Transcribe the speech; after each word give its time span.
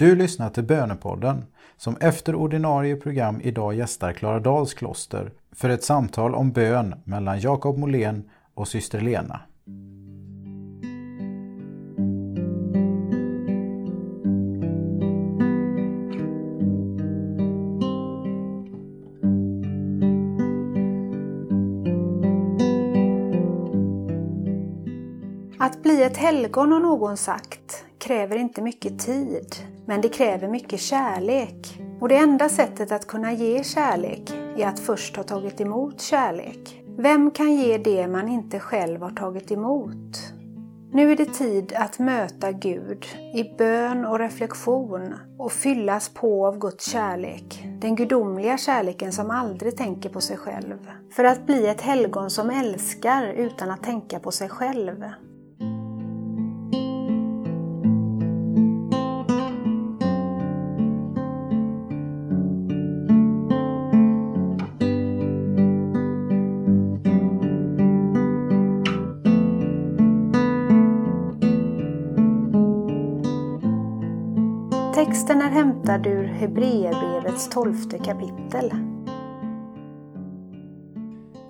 Du 0.00 0.16
lyssnar 0.16 0.50
till 0.50 0.64
Bönepodden 0.64 1.44
som 1.76 1.96
efter 1.96 2.34
ordinarie 2.34 2.96
program 2.96 3.40
idag 3.40 3.74
gästar 3.74 4.12
Klaradals 4.12 4.74
kloster 4.74 5.32
för 5.52 5.68
ett 5.68 5.84
samtal 5.84 6.34
om 6.34 6.52
bön 6.52 6.94
mellan 7.04 7.40
Jakob 7.40 7.78
Molén 7.78 8.30
och 8.54 8.68
syster 8.68 9.00
Lena. 9.00 9.40
Att 25.58 25.82
bli 25.82 26.02
ett 26.02 26.16
helgon 26.16 26.72
har 26.72 26.80
någon 26.80 27.16
sagt 27.16 27.84
kräver 28.00 28.36
inte 28.36 28.62
mycket 28.62 28.98
tid, 28.98 29.56
men 29.90 30.00
det 30.00 30.08
kräver 30.08 30.48
mycket 30.48 30.80
kärlek. 30.80 31.80
Och 32.00 32.08
det 32.08 32.16
enda 32.16 32.48
sättet 32.48 32.92
att 32.92 33.06
kunna 33.06 33.32
ge 33.32 33.64
kärlek 33.64 34.32
är 34.56 34.66
att 34.66 34.80
först 34.80 35.16
ha 35.16 35.22
tagit 35.22 35.60
emot 35.60 36.00
kärlek. 36.00 36.82
Vem 36.98 37.30
kan 37.30 37.54
ge 37.54 37.78
det 37.78 38.06
man 38.06 38.28
inte 38.28 38.60
själv 38.60 39.02
har 39.02 39.10
tagit 39.10 39.50
emot? 39.50 40.32
Nu 40.92 41.12
är 41.12 41.16
det 41.16 41.34
tid 41.34 41.72
att 41.76 41.98
möta 41.98 42.52
Gud 42.52 43.06
i 43.34 43.54
bön 43.58 44.04
och 44.04 44.18
reflektion 44.18 45.14
och 45.38 45.52
fyllas 45.52 46.08
på 46.08 46.46
av 46.46 46.58
Guds 46.58 46.90
kärlek, 46.90 47.68
den 47.80 47.96
gudomliga 47.96 48.58
kärleken 48.58 49.12
som 49.12 49.30
aldrig 49.30 49.76
tänker 49.76 50.08
på 50.08 50.20
sig 50.20 50.36
själv. 50.36 50.90
För 51.12 51.24
att 51.24 51.46
bli 51.46 51.66
ett 51.66 51.80
helgon 51.80 52.30
som 52.30 52.50
älskar 52.50 53.26
utan 53.26 53.70
att 53.70 53.82
tänka 53.82 54.20
på 54.20 54.30
sig 54.30 54.48
själv. 54.48 55.04
Texten 75.06 75.42
är 75.42 75.50
hämtad 75.50 76.06
ur 76.06 76.24
Hebreerbrevets 76.24 77.48
tolfte 77.48 77.98
kapitel. 77.98 78.70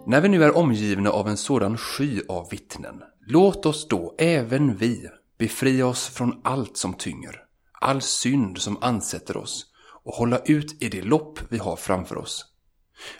När 0.06 0.20
vi 0.20 0.28
nu 0.28 0.44
är 0.44 0.56
omgivna 0.56 1.10
av 1.10 1.28
en 1.28 1.36
sådan 1.36 1.78
sky 1.78 2.20
av 2.28 2.50
vittnen, 2.50 3.02
låt 3.26 3.66
oss 3.66 3.88
då 3.88 4.14
även 4.18 4.76
vi 4.76 5.08
befria 5.38 5.86
oss 5.86 6.08
från 6.08 6.40
allt 6.44 6.76
som 6.76 6.94
tynger, 6.94 7.36
all 7.80 8.00
synd 8.00 8.58
som 8.58 8.78
ansätter 8.80 9.36
oss 9.36 9.66
och 10.04 10.14
hålla 10.14 10.38
ut 10.38 10.82
i 10.82 10.88
det 10.88 11.02
lopp 11.02 11.38
vi 11.48 11.58
har 11.58 11.76
framför 11.76 12.18
oss. 12.18 12.44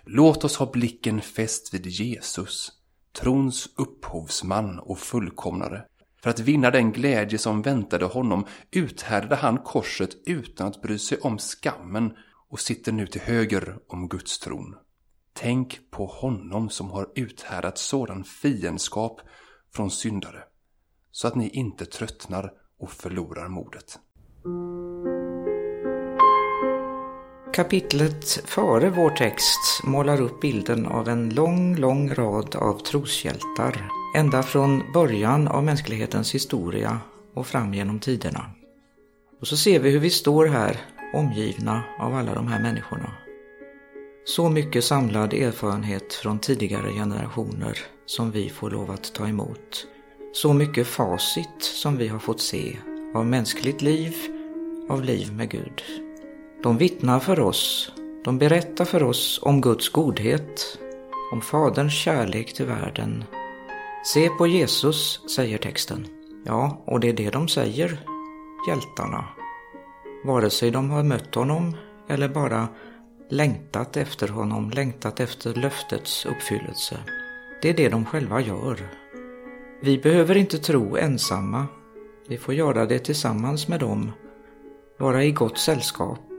Låt 0.05 0.45
oss 0.45 0.57
ha 0.57 0.71
blicken 0.71 1.21
fäst 1.21 1.75
vid 1.75 1.87
Jesus, 1.87 2.73
trons 3.21 3.69
upphovsman 3.77 4.79
och 4.79 4.99
fullkomnare. 4.99 5.85
För 6.23 6.31
att 6.31 6.41
vinna 6.41 6.71
den 6.71 6.93
glädje 6.93 7.39
som 7.39 7.63
väntade 7.63 8.05
honom 8.05 8.47
uthärdade 8.71 9.37
han 9.37 9.59
korset 9.59 10.11
utan 10.27 10.67
att 10.67 10.83
bry 10.83 10.99
sig 10.99 11.19
om 11.19 11.39
skammen 11.39 12.13
och 12.49 12.61
sitter 12.61 12.93
nu 12.93 13.07
till 13.07 13.21
höger 13.21 13.79
om 13.89 14.09
Guds 14.09 14.39
tron. 14.39 14.75
Tänk 15.33 15.91
på 15.91 16.07
honom 16.07 16.71
som 16.71 16.91
har 16.91 17.09
uthärdat 17.15 17.79
sådan 17.79 18.25
fiendskap 18.25 19.21
från 19.75 19.91
syndare, 19.91 20.45
så 21.11 21.29
att 21.29 21.35
ni 21.35 21.49
inte 21.49 21.87
tröttnar 21.87 22.53
och 22.79 22.91
förlorar 22.91 23.49
modet. 23.49 23.99
Kapitlet 27.53 28.31
före 28.45 28.91
vår 28.91 29.11
text 29.11 29.85
målar 29.85 30.21
upp 30.21 30.41
bilden 30.41 30.87
av 30.87 31.09
en 31.09 31.35
lång, 31.35 31.77
lång 31.77 32.15
rad 32.15 32.57
av 32.57 32.79
troshjältar 32.79 33.89
ända 34.17 34.43
från 34.43 34.93
början 34.93 35.49
av 35.49 35.65
mänsklighetens 35.65 36.35
historia 36.35 36.99
och 37.35 37.47
fram 37.47 37.75
genom 37.75 38.01
tiderna. 38.01 38.51
Och 39.41 39.47
så 39.47 39.57
ser 39.57 39.81
vi 39.81 39.91
hur 39.91 39.99
vi 39.99 40.11
står 40.11 40.47
här 40.47 40.77
omgivna 41.15 41.83
av 41.99 42.15
alla 42.15 42.35
de 42.35 42.47
här 42.47 42.63
människorna. 42.63 43.13
Så 44.25 44.49
mycket 44.49 44.85
samlad 44.85 45.33
erfarenhet 45.33 46.15
från 46.15 46.39
tidigare 46.39 46.93
generationer 46.93 47.79
som 48.07 48.31
vi 48.31 48.49
får 48.51 48.71
lov 48.71 48.91
att 48.91 49.15
ta 49.15 49.29
emot. 49.29 49.87
Så 50.33 50.53
mycket 50.53 50.87
facit 50.87 51.63
som 51.63 51.97
vi 51.97 52.09
har 52.09 52.19
fått 52.19 52.41
se 52.41 52.77
av 53.15 53.27
mänskligt 53.27 53.83
liv, 53.83 54.17
av 54.89 55.05
liv 55.05 55.33
med 55.33 55.51
Gud. 55.51 55.83
De 56.63 56.79
vittnar 56.79 57.21
för 57.21 57.41
oss, 57.41 57.93
de 58.25 58.39
berättar 58.39 58.85
för 58.85 59.03
oss 59.03 59.41
om 59.43 59.61
Guds 59.61 59.89
godhet, 59.89 60.79
om 61.33 61.41
Faderns 61.41 61.95
kärlek 61.95 62.55
till 62.55 62.67
världen. 62.67 63.25
Se 64.05 64.29
på 64.29 64.47
Jesus, 64.47 65.21
säger 65.37 65.59
texten. 65.59 66.07
Ja, 66.45 66.83
och 66.87 67.01
det 67.01 67.09
är 67.09 67.13
det 67.13 67.31
de 67.31 67.49
säger, 67.49 67.99
hjältarna. 68.69 69.25
Vare 70.25 70.51
sig 70.51 70.71
de 70.71 70.91
har 70.91 71.03
mött 71.03 71.35
honom 71.35 71.77
eller 72.09 72.29
bara 72.29 72.69
längtat 73.29 73.97
efter 73.97 74.29
honom, 74.29 74.71
längtat 74.71 75.21
efter 75.21 75.55
löftets 75.55 76.27
uppfyllelse. 76.27 76.97
Det 77.63 77.69
är 77.69 77.75
det 77.75 77.89
de 77.89 78.05
själva 78.07 78.41
gör. 78.41 78.91
Vi 79.83 79.99
behöver 79.99 80.37
inte 80.37 80.59
tro 80.59 80.97
ensamma. 80.97 81.67
Vi 82.29 82.39
får 82.39 82.55
göra 82.55 82.87
det 82.87 82.99
tillsammans 82.99 83.69
med 83.69 83.81
dem, 83.81 84.13
vara 84.99 85.25
i 85.25 85.33
gott 85.33 85.59
sällskap. 85.59 86.30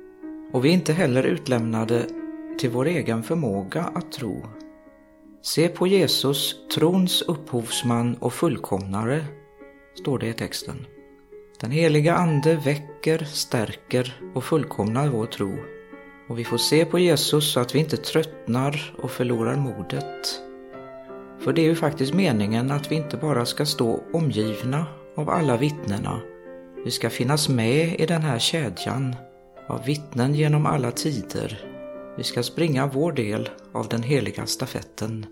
Och 0.52 0.66
vi 0.66 0.70
är 0.70 0.74
inte 0.74 0.94
heller 0.94 1.24
utlämnade 1.24 2.06
till 2.58 2.70
vår 2.70 2.86
egen 2.86 3.24
förmåga 3.24 3.82
att 3.82 4.12
tro. 4.12 4.46
Se 5.42 5.68
på 5.68 5.88
Jesus, 5.88 6.56
trons 6.76 7.22
upphovsman 7.22 8.16
och 8.20 8.34
fullkomnare, 8.34 9.26
står 9.96 10.20
det 10.20 10.28
i 10.28 10.34
texten. 10.34 10.86
Den 11.60 11.72
heliga 11.72 12.16
Ande 12.16 12.56
väcker, 12.56 13.18
stärker 13.18 14.22
och 14.34 14.44
fullkomnar 14.44 15.08
vår 15.08 15.26
tro. 15.26 15.54
Och 16.30 16.40
vi 16.40 16.44
får 16.44 16.58
se 16.58 16.86
på 16.86 17.00
Jesus 17.00 17.54
så 17.54 17.60
att 17.60 17.76
vi 17.76 17.80
inte 17.80 17.98
tröttnar 17.98 18.96
och 19.02 19.12
förlorar 19.12 19.56
modet. 19.56 20.42
För 21.40 21.54
det 21.54 21.62
är 21.62 21.66
ju 21.66 21.76
faktiskt 21.76 22.14
meningen 22.14 22.72
att 22.72 22.92
vi 22.92 22.96
inte 22.96 23.18
bara 23.18 23.46
ska 23.46 23.66
stå 23.66 24.04
omgivna 24.14 24.86
av 25.16 25.30
alla 25.30 25.58
vittnena. 25.58 26.20
Vi 26.86 26.92
ska 26.92 27.10
finnas 27.10 27.50
med 27.50 28.00
i 28.00 28.06
den 28.06 28.22
här 28.22 28.40
kedjan 28.40 29.16
av 29.68 29.86
vittnen 29.86 30.36
genom 30.36 30.66
alla 30.66 30.92
tider. 30.92 31.60
Vi 32.18 32.24
ska 32.24 32.44
springa 32.44 32.88
vår 32.88 33.12
del 33.12 33.50
av 33.74 33.88
den 33.88 34.04
heliga 34.04 34.46
stafetten 34.46 35.26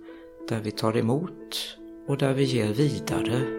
där 0.49 0.59
vi 0.59 0.71
tar 0.71 0.97
emot 0.97 1.77
och 2.07 2.17
där 2.17 2.33
vi 2.33 2.43
ger 2.43 2.73
vidare 2.73 3.58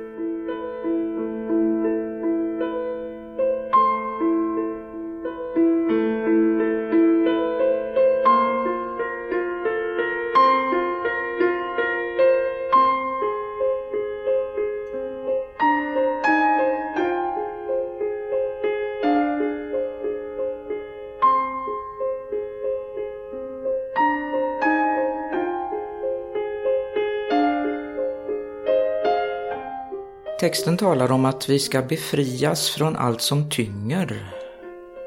Texten 30.50 30.76
talar 30.76 31.12
om 31.12 31.24
att 31.24 31.48
vi 31.48 31.58
ska 31.58 31.82
befrias 31.82 32.70
från 32.70 32.96
allt 32.96 33.20
som 33.20 33.50
tynger. 33.50 34.34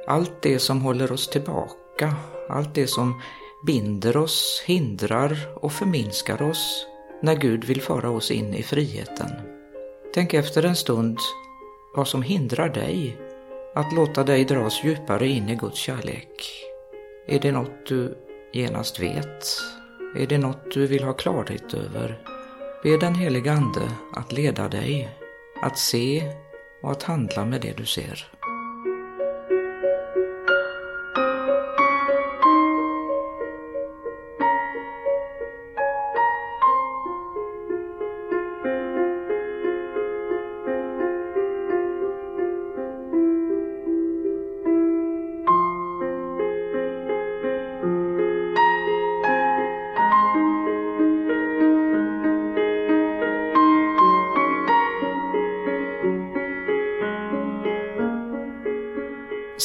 Allt 0.07 0.41
det 0.41 0.59
som 0.59 0.81
håller 0.81 1.12
oss 1.12 1.27
tillbaka, 1.27 2.15
allt 2.50 2.75
det 2.75 2.88
som 2.88 3.21
binder 3.65 4.18
oss, 4.18 4.63
hindrar 4.65 5.38
och 5.56 5.71
förminskar 5.71 6.41
oss 6.41 6.88
när 7.21 7.35
Gud 7.35 7.65
vill 7.65 7.81
föra 7.81 8.09
oss 8.09 8.31
in 8.31 8.53
i 8.53 8.63
friheten. 8.63 9.29
Tänk 10.13 10.33
efter 10.33 10.65
en 10.65 10.75
stund 10.75 11.18
vad 11.95 12.07
som 12.07 12.21
hindrar 12.21 12.69
dig 12.69 13.18
att 13.75 13.94
låta 13.94 14.23
dig 14.23 14.45
dras 14.45 14.83
djupare 14.83 15.27
in 15.27 15.50
i 15.50 15.56
Guds 15.56 15.77
kärlek. 15.77 16.63
Är 17.27 17.39
det 17.39 17.51
något 17.51 17.88
du 17.88 18.18
genast 18.53 19.00
vet? 19.00 19.47
Är 20.18 20.27
det 20.27 20.38
något 20.38 20.71
du 20.73 20.88
vill 20.88 21.03
ha 21.03 21.13
klarhet 21.13 21.73
över? 21.73 22.19
Be 22.83 22.97
den 22.97 23.15
heliga 23.15 23.51
Ande 23.51 23.91
att 24.13 24.31
leda 24.31 24.69
dig 24.69 25.19
att 25.63 25.77
se 25.77 26.24
och 26.81 26.92
att 26.92 27.04
handla 27.04 27.45
med 27.45 27.62
det 27.62 27.77
du 27.77 27.86
ser. 27.86 28.27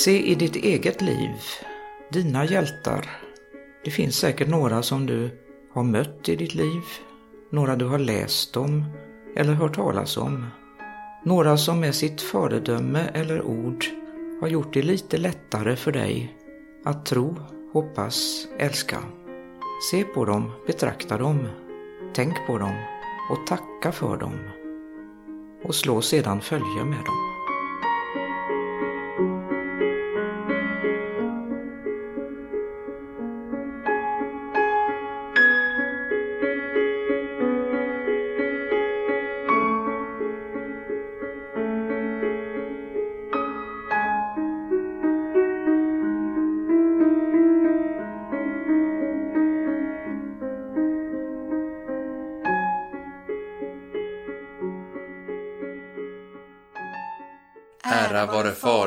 Se 0.08 0.30
i 0.30 0.34
ditt 0.34 0.56
eget 0.56 1.02
liv, 1.02 1.36
dina 2.12 2.44
hjältar. 2.44 3.10
Det 3.84 3.90
finns 3.90 4.16
säkert 4.16 4.48
några 4.48 4.82
som 4.82 5.06
du 5.06 5.30
har 5.74 5.82
mött 5.82 6.28
i 6.28 6.36
ditt 6.36 6.54
liv, 6.54 6.82
några 7.50 7.76
du 7.76 7.84
har 7.84 7.98
läst 7.98 8.56
om 8.56 8.84
eller 9.36 9.52
hört 9.52 9.74
talas 9.74 10.16
om. 10.16 10.46
Några 11.24 11.56
som 11.56 11.80
med 11.80 11.94
sitt 11.94 12.20
föredöme 12.20 13.10
eller 13.14 13.42
ord 13.42 13.84
har 14.40 14.48
gjort 14.48 14.74
det 14.74 14.82
lite 14.82 15.16
lättare 15.16 15.76
för 15.76 15.92
dig 15.92 16.36
att 16.84 17.06
tro, 17.06 17.36
hoppas, 17.72 18.48
älska. 18.58 18.98
Se 19.90 20.04
på 20.04 20.24
dem, 20.24 20.52
betrakta 20.66 21.18
dem, 21.18 21.48
tänk 22.14 22.46
på 22.46 22.58
dem 22.58 22.74
och 23.30 23.46
tacka 23.46 23.92
för 23.92 24.16
dem. 24.16 24.38
Och 25.64 25.74
slå 25.74 26.00
sedan 26.00 26.40
följe 26.40 26.84
med 26.84 27.04
dem. 27.04 27.37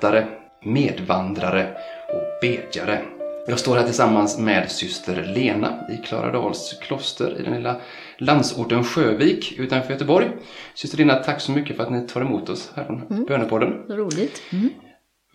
Författare, 0.00 0.26
medvandrare 0.64 1.76
och 2.08 2.22
bedjare. 2.40 3.02
Jag 3.46 3.58
står 3.58 3.76
här 3.76 3.84
tillsammans 3.84 4.38
med 4.38 4.70
syster 4.70 5.32
Lena 5.34 5.86
i 5.90 6.06
Klaradals 6.06 6.78
kloster 6.82 7.40
i 7.40 7.42
den 7.42 7.54
lilla 7.54 7.80
landsorten 8.18 8.84
Sjövik 8.84 9.58
utanför 9.58 9.92
Göteborg. 9.92 10.30
Syster 10.74 10.98
Lena, 10.98 11.14
tack 11.14 11.40
så 11.40 11.52
mycket 11.52 11.76
för 11.76 11.82
att 11.82 11.90
ni 11.90 12.06
tar 12.06 12.20
emot 12.20 12.48
oss 12.48 12.72
här 12.74 12.84
från 12.84 13.02
mm. 13.10 13.24
Bönepodden. 13.24 13.72
Roligt. 13.88 14.42
Mm. 14.52 14.70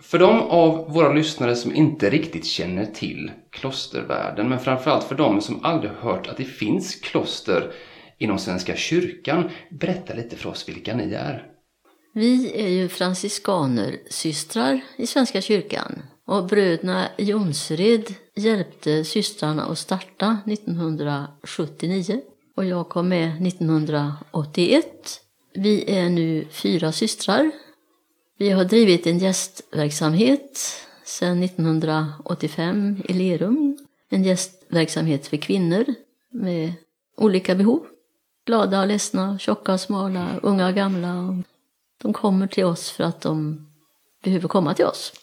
För 0.01 0.19
de 0.19 0.41
av 0.41 0.93
våra 0.93 1.13
lyssnare 1.13 1.55
som 1.55 1.75
inte 1.75 2.09
riktigt 2.09 2.45
känner 2.45 2.85
till 2.85 3.31
klostervärlden, 3.51 4.49
men 4.49 4.59
framförallt 4.59 5.03
för 5.03 5.15
de 5.15 5.41
som 5.41 5.65
aldrig 5.65 5.91
hört 5.91 6.27
att 6.27 6.37
det 6.37 6.43
finns 6.43 6.95
kloster 6.95 7.71
inom 8.17 8.37
Svenska 8.37 8.75
kyrkan, 8.75 9.49
berätta 9.69 10.13
lite 10.13 10.35
för 10.35 10.49
oss 10.49 10.69
vilka 10.69 10.95
ni 10.95 11.13
är. 11.13 11.54
Vi 12.17 12.51
är 12.61 12.67
ju 12.67 12.89
franciskaner, 12.89 13.97
systrar 14.09 14.81
i 14.97 15.07
Svenska 15.07 15.41
kyrkan 15.41 16.01
och 16.25 16.45
bröderna 16.45 17.07
Jonsered 17.17 18.13
hjälpte 18.35 19.03
systrarna 19.03 19.63
att 19.63 19.77
starta 19.77 20.37
1979 20.45 22.21
och 22.55 22.65
jag 22.65 22.89
kom 22.89 23.09
med 23.09 23.47
1981. 23.47 25.21
Vi 25.53 25.91
är 25.97 26.09
nu 26.09 26.45
fyra 26.51 26.91
systrar. 26.91 27.51
Vi 28.37 28.49
har 28.49 28.65
drivit 28.65 29.07
en 29.07 29.17
gästverksamhet 29.17 30.59
sedan 31.03 31.43
1985 31.43 33.03
i 33.09 33.13
Lerum. 33.13 33.77
En 34.09 34.23
gästverksamhet 34.23 35.27
för 35.27 35.37
kvinnor 35.37 35.85
med 36.31 36.73
olika 37.17 37.55
behov. 37.55 37.85
Glada 38.45 38.81
och 38.81 38.87
ledsna, 38.87 39.39
tjocka 39.39 39.73
och 39.73 39.81
smala, 39.81 40.39
unga 40.43 40.67
och 40.67 40.75
gamla. 40.75 41.43
De 42.01 42.13
kommer 42.13 42.47
till 42.47 42.65
oss 42.65 42.91
för 42.91 43.03
att 43.03 43.21
de 43.21 43.67
behöver 44.23 44.47
komma 44.47 44.73
till 44.73 44.85
oss. 44.85 45.13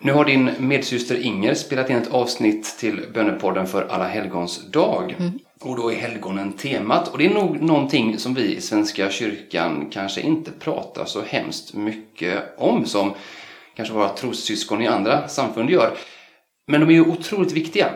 Nu 0.00 0.12
har 0.12 0.24
din 0.24 0.50
medsyster 0.58 1.16
Inger 1.20 1.54
spelat 1.54 1.90
in 1.90 1.96
ett 1.96 2.10
avsnitt 2.10 2.78
till 2.78 3.04
Bönepodden 3.14 3.66
för 3.66 3.86
Alla 3.86 4.08
helgons 4.08 4.70
dag. 4.70 5.16
Mm. 5.18 5.38
Och 5.60 5.76
då 5.76 5.92
är 5.92 5.96
helgonen 5.96 6.52
temat. 6.52 7.08
Och 7.08 7.18
det 7.18 7.26
är 7.26 7.34
nog 7.34 7.62
någonting 7.62 8.18
som 8.18 8.34
vi 8.34 8.56
i 8.56 8.60
Svenska 8.60 9.10
kyrkan 9.10 9.90
kanske 9.90 10.20
inte 10.20 10.50
pratar 10.50 11.04
så 11.04 11.22
hemskt 11.22 11.74
mycket 11.74 12.42
om 12.58 12.86
som 12.86 13.14
kanske 13.76 13.94
våra 13.94 14.08
trossyskon 14.08 14.82
i 14.82 14.86
andra 14.86 15.28
samfund 15.28 15.70
gör. 15.70 15.96
Men 16.66 16.80
de 16.80 16.90
är 16.90 16.94
ju 16.94 17.10
otroligt 17.10 17.52
viktiga. 17.52 17.90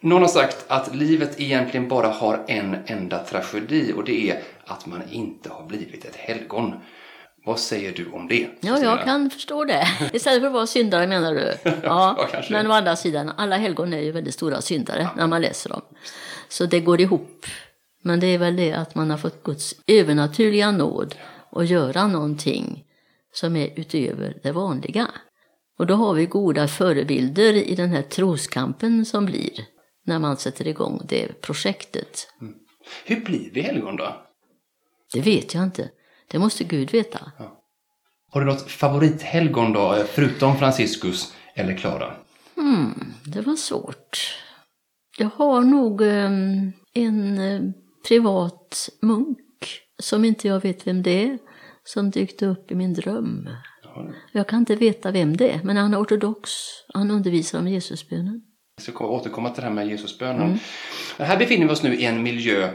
Någon 0.00 0.22
har 0.22 0.28
sagt 0.28 0.64
att 0.68 0.94
livet 0.94 1.40
egentligen 1.40 1.88
bara 1.88 2.08
har 2.08 2.44
en 2.48 2.76
enda 2.86 3.18
tragedi 3.18 3.92
och 3.96 4.04
det 4.04 4.30
är 4.30 4.42
att 4.64 4.86
man 4.86 5.02
inte 5.10 5.48
har 5.48 5.66
blivit 5.66 6.04
ett 6.04 6.16
helgon. 6.16 6.74
Vad 7.44 7.60
säger 7.60 7.92
du 7.92 8.10
om 8.10 8.28
det? 8.28 8.48
Ja, 8.60 8.78
jag 8.78 9.04
kan 9.04 9.30
förstå 9.30 9.64
det. 9.64 9.88
Istället 10.12 10.40
för 10.40 10.46
att 10.46 10.52
vara 10.52 10.66
syndare 10.66 11.06
menar 11.06 11.34
du? 11.34 11.54
Ja, 11.82 12.28
ja 12.32 12.42
men 12.50 12.66
å 12.66 12.72
andra 12.72 12.96
sidan, 12.96 13.32
alla 13.36 13.56
helgon 13.56 13.92
är 13.92 14.00
ju 14.00 14.12
väldigt 14.12 14.34
stora 14.34 14.60
syndare 14.60 15.02
ja. 15.02 15.10
när 15.16 15.26
man 15.26 15.42
läser 15.42 15.70
dem. 15.70 15.82
Så 16.48 16.66
det 16.66 16.80
går 16.80 17.00
ihop. 17.00 17.46
Men 18.02 18.20
det 18.20 18.26
är 18.26 18.38
väl 18.38 18.56
det 18.56 18.72
att 18.72 18.94
man 18.94 19.10
har 19.10 19.18
fått 19.18 19.42
Guds 19.42 19.74
övernaturliga 19.86 20.70
nåd 20.70 21.14
att 21.52 21.68
göra 21.68 22.06
någonting 22.06 22.84
som 23.32 23.56
är 23.56 23.80
utöver 23.80 24.40
det 24.42 24.52
vanliga. 24.52 25.08
Och 25.78 25.86
då 25.86 25.94
har 25.94 26.14
vi 26.14 26.26
goda 26.26 26.68
förebilder 26.68 27.52
i 27.52 27.74
den 27.74 27.90
här 27.90 28.02
troskampen 28.02 29.04
som 29.04 29.26
blir 29.26 29.66
när 30.06 30.18
man 30.18 30.36
sätter 30.36 30.68
igång 30.68 31.00
det 31.08 31.40
projektet. 31.40 32.28
Mm. 32.40 32.54
Hur 33.04 33.20
blir 33.20 33.50
vi 33.52 33.60
helgon 33.60 33.96
då? 33.96 34.26
Det 35.12 35.20
vet 35.20 35.54
jag 35.54 35.62
inte. 35.64 35.90
Det 36.32 36.38
måste 36.38 36.64
Gud 36.64 36.92
veta. 36.92 37.32
Ja. 37.38 37.62
Har 38.30 38.40
du 38.40 38.46
något 38.46 38.70
favorithelgon 38.70 39.72
då, 39.72 40.04
förutom 40.08 40.56
Franciscus 40.56 41.34
eller 41.54 41.76
Klara? 41.76 42.14
Hmm, 42.56 43.12
det 43.24 43.40
var 43.40 43.56
svårt. 43.56 44.38
Jag 45.18 45.30
har 45.36 45.60
nog 45.60 46.00
um, 46.00 46.72
en 46.94 47.38
uh, 47.38 47.70
privat 48.08 48.88
munk 49.02 49.38
som 49.98 50.24
inte 50.24 50.48
jag 50.48 50.60
vet 50.62 50.86
vem 50.86 51.02
det 51.02 51.24
är, 51.24 51.38
som 51.84 52.10
dykt 52.10 52.42
upp 52.42 52.70
i 52.70 52.74
min 52.74 52.94
dröm. 52.94 53.48
Ja. 53.82 54.06
Jag 54.32 54.48
kan 54.48 54.58
inte 54.58 54.76
veta 54.76 55.10
vem 55.10 55.36
det 55.36 55.50
är, 55.50 55.60
men 55.64 55.76
han 55.76 55.94
är 55.94 56.02
ortodox. 56.02 56.50
Han 56.94 57.10
undervisar 57.10 57.58
om 57.58 57.68
Jesusbönen. 57.68 58.42
Jag 58.76 58.94
ska 58.94 59.06
återkomma 59.06 59.50
till 59.50 59.62
det 59.62 59.68
här 59.68 59.74
med 59.74 59.88
Jesusbönen. 59.88 60.42
Mm. 60.42 60.58
Här 61.18 61.38
befinner 61.38 61.66
vi 61.66 61.72
oss 61.72 61.82
nu 61.82 61.94
i 61.94 62.04
en 62.04 62.22
miljö 62.22 62.70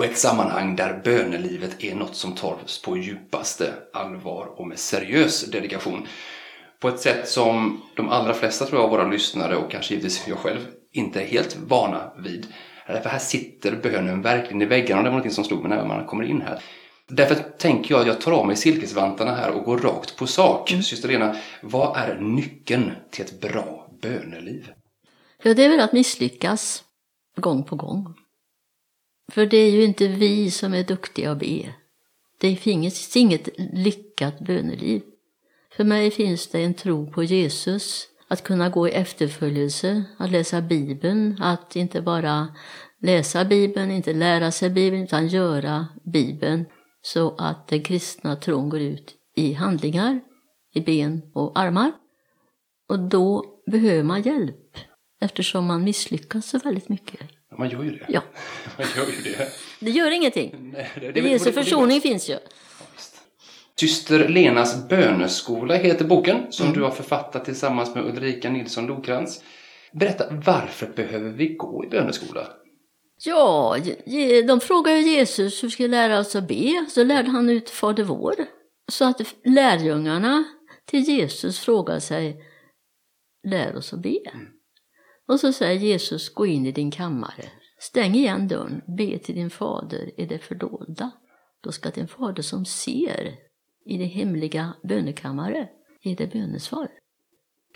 och 0.00 0.06
ett 0.06 0.18
sammanhang 0.18 0.76
där 0.76 1.00
bönelivet 1.04 1.84
är 1.84 1.94
något 1.94 2.16
som 2.16 2.32
tas 2.32 2.82
på 2.82 2.96
djupaste 2.96 3.72
allvar 3.92 4.60
och 4.60 4.66
med 4.66 4.78
seriös 4.78 5.50
dedikation. 5.50 6.06
På 6.80 6.88
ett 6.88 7.00
sätt 7.00 7.28
som 7.28 7.82
de 7.96 8.08
allra 8.08 8.34
flesta 8.34 8.66
tror 8.66 8.80
jag 8.80 8.84
av 8.84 8.90
våra 8.90 9.08
lyssnare 9.08 9.56
och 9.56 9.70
kanske 9.70 9.94
givetvis 9.94 10.28
jag 10.28 10.38
själv 10.38 10.66
inte 10.92 11.22
är 11.22 11.26
helt 11.26 11.56
vana 11.56 12.12
vid. 12.18 12.46
För 12.86 13.08
här 13.08 13.18
sitter 13.18 13.76
bönen 13.82 14.22
verkligen 14.22 14.62
i 14.62 14.64
väggarna. 14.64 15.02
Det 15.02 15.10
var 15.10 15.18
något 15.18 15.32
som 15.32 15.44
slog 15.44 15.62
mig 15.62 15.78
när 15.78 15.86
man 15.86 16.06
kommer 16.06 16.24
in 16.24 16.42
här. 16.42 16.62
Därför 17.08 17.34
tänker 17.34 17.94
jag 17.94 18.00
att 18.00 18.06
jag 18.06 18.20
tar 18.20 18.32
av 18.32 18.46
mig 18.46 18.56
silkesvantarna 18.56 19.34
här 19.34 19.50
och 19.50 19.64
går 19.64 19.78
rakt 19.78 20.16
på 20.16 20.26
sak. 20.26 20.70
Mm. 20.70 20.82
Syster 20.82 21.08
Lena, 21.08 21.36
vad 21.62 21.96
är 21.96 22.20
nyckeln 22.20 22.92
till 23.10 23.24
ett 23.24 23.40
bra 23.40 23.90
böneliv? 24.02 24.72
Ja, 25.42 25.54
det 25.54 25.64
är 25.64 25.68
väl 25.68 25.80
att 25.80 25.92
misslyckas 25.92 26.84
gång 27.36 27.64
på 27.64 27.76
gång. 27.76 28.14
För 29.30 29.46
det 29.46 29.56
är 29.56 29.70
ju 29.70 29.84
inte 29.84 30.08
vi 30.08 30.50
som 30.50 30.74
är 30.74 30.84
duktiga 30.84 31.32
att 31.32 31.38
be. 31.38 31.74
Det 32.38 32.56
finns 32.56 33.16
inget 33.16 33.48
lyckat 33.58 34.38
böneliv. 34.40 35.02
För 35.76 35.84
mig 35.84 36.10
finns 36.10 36.48
det 36.48 36.64
en 36.64 36.74
tro 36.74 37.12
på 37.12 37.22
Jesus, 37.22 38.06
att 38.28 38.42
kunna 38.42 38.68
gå 38.68 38.88
i 38.88 38.90
efterföljelse, 38.90 40.04
att 40.18 40.30
läsa 40.30 40.60
Bibeln, 40.60 41.36
att 41.42 41.76
inte 41.76 42.02
bara 42.02 42.48
läsa 43.00 43.44
Bibeln, 43.44 43.90
inte 43.90 44.12
lära 44.12 44.50
sig 44.50 44.70
Bibeln, 44.70 45.02
utan 45.02 45.28
göra 45.28 45.88
Bibeln 46.04 46.66
så 47.02 47.34
att 47.38 47.68
den 47.68 47.82
kristna 47.82 48.36
tron 48.36 48.68
går 48.68 48.80
ut 48.80 49.14
i 49.36 49.52
handlingar, 49.52 50.20
i 50.74 50.80
ben 50.80 51.22
och 51.34 51.58
armar. 51.58 51.92
Och 52.88 52.98
då 52.98 53.44
behöver 53.66 54.02
man 54.02 54.22
hjälp 54.22 54.76
eftersom 55.20 55.66
man 55.66 55.84
misslyckas 55.84 56.48
så 56.48 56.58
väldigt 56.58 56.88
mycket. 56.88 57.39
Man 57.60 57.68
gör 57.70 57.82
ju 57.82 57.90
det. 57.90 58.06
Ja. 58.08 58.22
Man 58.78 58.86
gör 58.96 59.06
ju 59.06 59.32
det. 59.32 59.48
Det 59.80 59.90
gör 59.90 60.10
ingenting. 60.10 60.70
Nej, 60.72 60.90
det, 61.00 61.12
det, 61.12 61.20
Jesu 61.20 61.52
försoning 61.52 62.00
finns 62.00 62.30
ju. 62.30 62.36
Syster 63.80 64.28
Lenas 64.28 64.88
böneskola 64.88 65.74
heter 65.74 66.04
boken 66.04 66.52
som 66.52 66.66
Mm. 66.66 66.78
du 66.78 66.84
har 66.84 66.90
författat 66.90 67.44
tillsammans 67.44 67.94
med 67.94 68.04
Ulrika 68.04 68.50
Nilsson 68.50 68.86
Lokrans. 68.86 69.42
Berätta, 69.92 70.24
varför 70.30 70.86
behöver 70.86 71.30
vi 71.30 71.48
gå 71.54 71.84
i 71.84 71.88
böneskola? 71.88 72.46
Ja, 73.24 73.76
de 74.46 74.60
frågade 74.60 74.98
Jesus 75.00 75.62
hur 75.62 75.68
vi 75.68 75.72
skulle 75.72 75.88
lära 75.88 76.18
oss 76.18 76.36
att 76.36 76.48
be. 76.48 76.86
Så 76.88 77.04
lärde 77.04 77.30
han 77.30 77.50
ut 77.50 77.70
Fader 77.70 78.04
vår. 78.04 78.34
Så 78.92 79.04
att 79.04 79.20
lärjungarna 79.44 80.44
till 80.86 81.00
Jesus 81.00 81.58
frågar 81.60 81.98
sig, 81.98 82.36
lär 83.48 83.76
oss 83.76 83.92
att 83.92 84.02
be. 84.02 84.18
Och 85.30 85.40
så 85.40 85.52
säger 85.52 85.80
Jesus, 85.80 86.34
gå 86.34 86.46
in 86.46 86.66
i 86.66 86.72
din 86.72 86.90
kammare. 86.90 87.44
Stäng 87.78 88.14
igen 88.14 88.48
dörren, 88.48 88.82
be 88.96 89.18
till 89.18 89.34
din 89.34 89.50
fader 89.50 90.20
i 90.20 90.26
det 90.26 90.38
fördolda. 90.38 91.10
Då 91.60 91.72
ska 91.72 91.90
din 91.90 92.08
fader 92.08 92.42
som 92.42 92.64
ser 92.64 93.34
i 93.86 93.98
det 93.98 94.04
hemliga 94.04 94.74
bönekammare 94.82 95.68
ge 96.02 96.14
dig 96.14 96.26
bönesvar. 96.26 96.88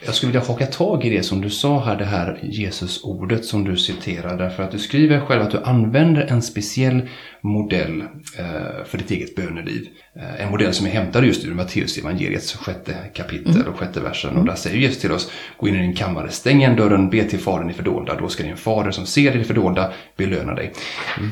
Jag 0.06 0.14
skulle 0.14 0.32
vilja 0.32 0.46
haka 0.46 0.66
tag 0.66 1.04
i 1.04 1.10
det 1.10 1.22
som 1.22 1.40
du 1.40 1.50
sa 1.50 1.84
här, 1.84 1.96
det 1.96 2.04
här 2.04 2.38
Jesus-ordet 2.42 3.44
som 3.44 3.64
du 3.64 3.76
citerar. 3.76 4.38
Därför 4.38 4.62
att 4.62 4.70
du 4.70 4.78
skriver 4.78 5.20
själv 5.20 5.42
att 5.42 5.50
du 5.50 5.62
använder 5.62 6.26
en 6.26 6.42
speciell 6.42 7.08
modell 7.40 8.00
eh, 8.38 8.84
för 8.86 8.98
ditt 8.98 9.10
eget 9.10 9.34
böneliv. 9.34 9.88
Eh, 10.16 10.44
en 10.44 10.50
modell 10.50 10.74
som 10.74 10.86
är 10.86 10.90
hämtad 10.90 11.24
just 11.24 11.44
ur 11.44 11.54
Matteus 11.54 11.98
evangeliets 11.98 12.54
sjätte 12.54 12.94
kapitel 13.14 13.68
och 13.68 13.78
sjätte 13.78 14.00
versen. 14.00 14.36
Och 14.36 14.44
där 14.44 14.54
säger 14.54 14.76
Jesus 14.76 15.00
till 15.00 15.12
oss, 15.12 15.30
gå 15.56 15.68
in 15.68 15.74
i 15.74 15.78
din 15.78 15.94
kammare, 15.94 16.30
stäng 16.30 16.58
igen 16.58 16.76
dörren, 16.76 17.10
be 17.10 17.24
till 17.24 17.38
Fadern 17.38 17.70
i 17.70 17.72
fördolda. 17.72 18.14
Då 18.14 18.28
ska 18.28 18.42
din 18.42 18.56
fader 18.56 18.90
som 18.90 19.06
ser 19.06 19.34
i 19.34 19.38
det 19.38 19.44
fördolda 19.44 19.92
belöna 20.16 20.54
dig. 20.54 20.72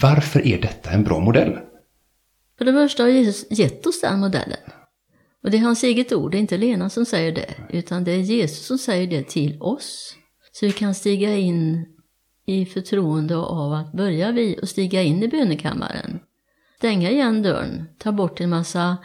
Varför 0.02 0.46
är 0.46 0.60
detta 0.60 0.90
en 0.90 1.04
bra 1.04 1.20
modell? 1.20 1.58
För 2.58 2.64
det 2.64 2.72
första 2.72 3.02
har 3.02 3.10
Jesus 3.10 3.46
gett 3.50 3.86
oss 3.86 4.00
den 4.00 4.20
modellen. 4.20 4.58
Och 5.42 5.50
det 5.50 5.56
är 5.56 5.62
hans 5.62 5.84
eget 5.84 6.12
ord, 6.12 6.30
det 6.30 6.38
är 6.38 6.40
inte 6.40 6.58
Lena 6.58 6.90
som 6.90 7.04
säger 7.04 7.32
det, 7.32 7.54
utan 7.70 8.04
det 8.04 8.12
är 8.12 8.18
Jesus 8.18 8.66
som 8.66 8.78
säger 8.78 9.06
det 9.06 9.28
till 9.28 9.62
oss. 9.62 10.16
Så 10.52 10.66
vi 10.66 10.72
kan 10.72 10.94
stiga 10.94 11.36
in 11.36 11.86
i 12.46 12.66
förtroende 12.66 13.36
av 13.36 13.72
att 13.72 13.92
börja 13.92 14.32
vi 14.32 14.58
och 14.62 14.68
stiga 14.68 15.02
in 15.02 15.22
i 15.22 15.28
bönekammaren. 15.28 16.20
Stänga 16.78 17.10
igen 17.10 17.42
dörren, 17.42 17.84
ta 17.98 18.12
bort 18.12 18.40
en 18.40 18.50
massa 18.50 18.96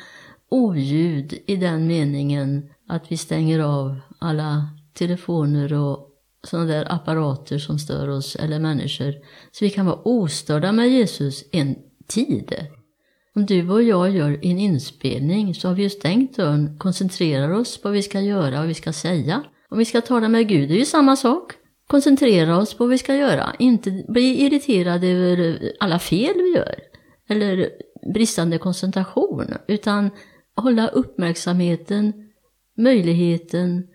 oljud 0.50 1.34
i 1.48 1.56
den 1.56 1.88
meningen 1.88 2.70
att 2.88 3.12
vi 3.12 3.18
stänger 3.18 3.60
av 3.60 4.00
alla 4.20 4.70
telefoner 4.94 5.74
och 5.74 6.10
sådana 6.44 6.68
där 6.68 6.92
apparater 6.92 7.58
som 7.58 7.80
stör 7.80 8.08
oss 8.08 8.36
eller 8.36 8.60
människor. 8.60 9.14
Så 9.52 9.66
vi 9.66 9.70
kan 9.70 9.86
vara 9.86 10.02
ostörda 10.04 10.72
med 10.72 10.90
Jesus 10.90 11.44
en 11.52 11.76
tid. 12.08 12.68
Om 13.38 13.46
du 13.46 13.70
och 13.70 13.84
jag 13.84 14.10
gör 14.10 14.40
en 14.42 14.60
inspelning 14.60 15.56
så 15.56 15.68
har 15.68 15.76
vi 15.76 15.84
ju 15.84 15.90
stängt 15.90 16.36
dörren, 16.36 16.78
koncentrerar 16.80 17.52
oss 17.52 17.78
på 17.78 17.88
vad 17.88 17.94
vi 17.94 18.04
ska 18.04 18.22
göra 18.22 18.54
och 18.54 18.60
vad 18.60 18.68
vi 18.68 18.74
ska 18.74 18.94
säga. 18.94 19.44
Om 19.70 19.78
vi 19.78 19.86
ska 19.86 20.02
tala 20.02 20.30
med 20.30 20.48
Gud, 20.48 20.70
det 20.70 20.76
är 20.76 20.80
ju 20.80 20.86
samma 20.86 21.16
sak. 21.16 21.54
Koncentrera 21.88 22.58
oss 22.58 22.74
på 22.74 22.84
vad 22.84 22.90
vi 22.90 22.98
ska 22.98 23.16
göra, 23.16 23.56
inte 23.60 24.06
bli 24.08 24.46
irriterade 24.46 25.08
över 25.08 25.72
alla 25.80 26.00
fel 26.00 26.34
vi 26.36 26.54
gör. 26.56 26.76
Eller 27.30 27.70
bristande 28.14 28.58
koncentration, 28.58 29.54
utan 29.68 30.10
hålla 30.56 30.88
uppmärksamheten, 30.88 32.14
möjligheten, 32.78 33.88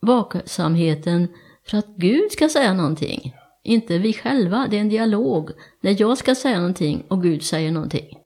vaksamheten 0.00 1.28
för 1.66 1.78
att 1.78 1.96
Gud 1.96 2.32
ska 2.32 2.48
säga 2.48 2.74
någonting. 2.74 3.34
Inte 3.64 3.98
vi 3.98 4.12
själva, 4.12 4.66
det 4.70 4.76
är 4.76 4.80
en 4.80 4.88
dialog. 4.88 5.50
När 5.80 5.96
jag 6.00 6.18
ska 6.18 6.34
säga 6.34 6.56
någonting 6.56 7.04
och 7.08 7.22
Gud 7.22 7.42
säger 7.42 7.72
någonting. 7.72 8.18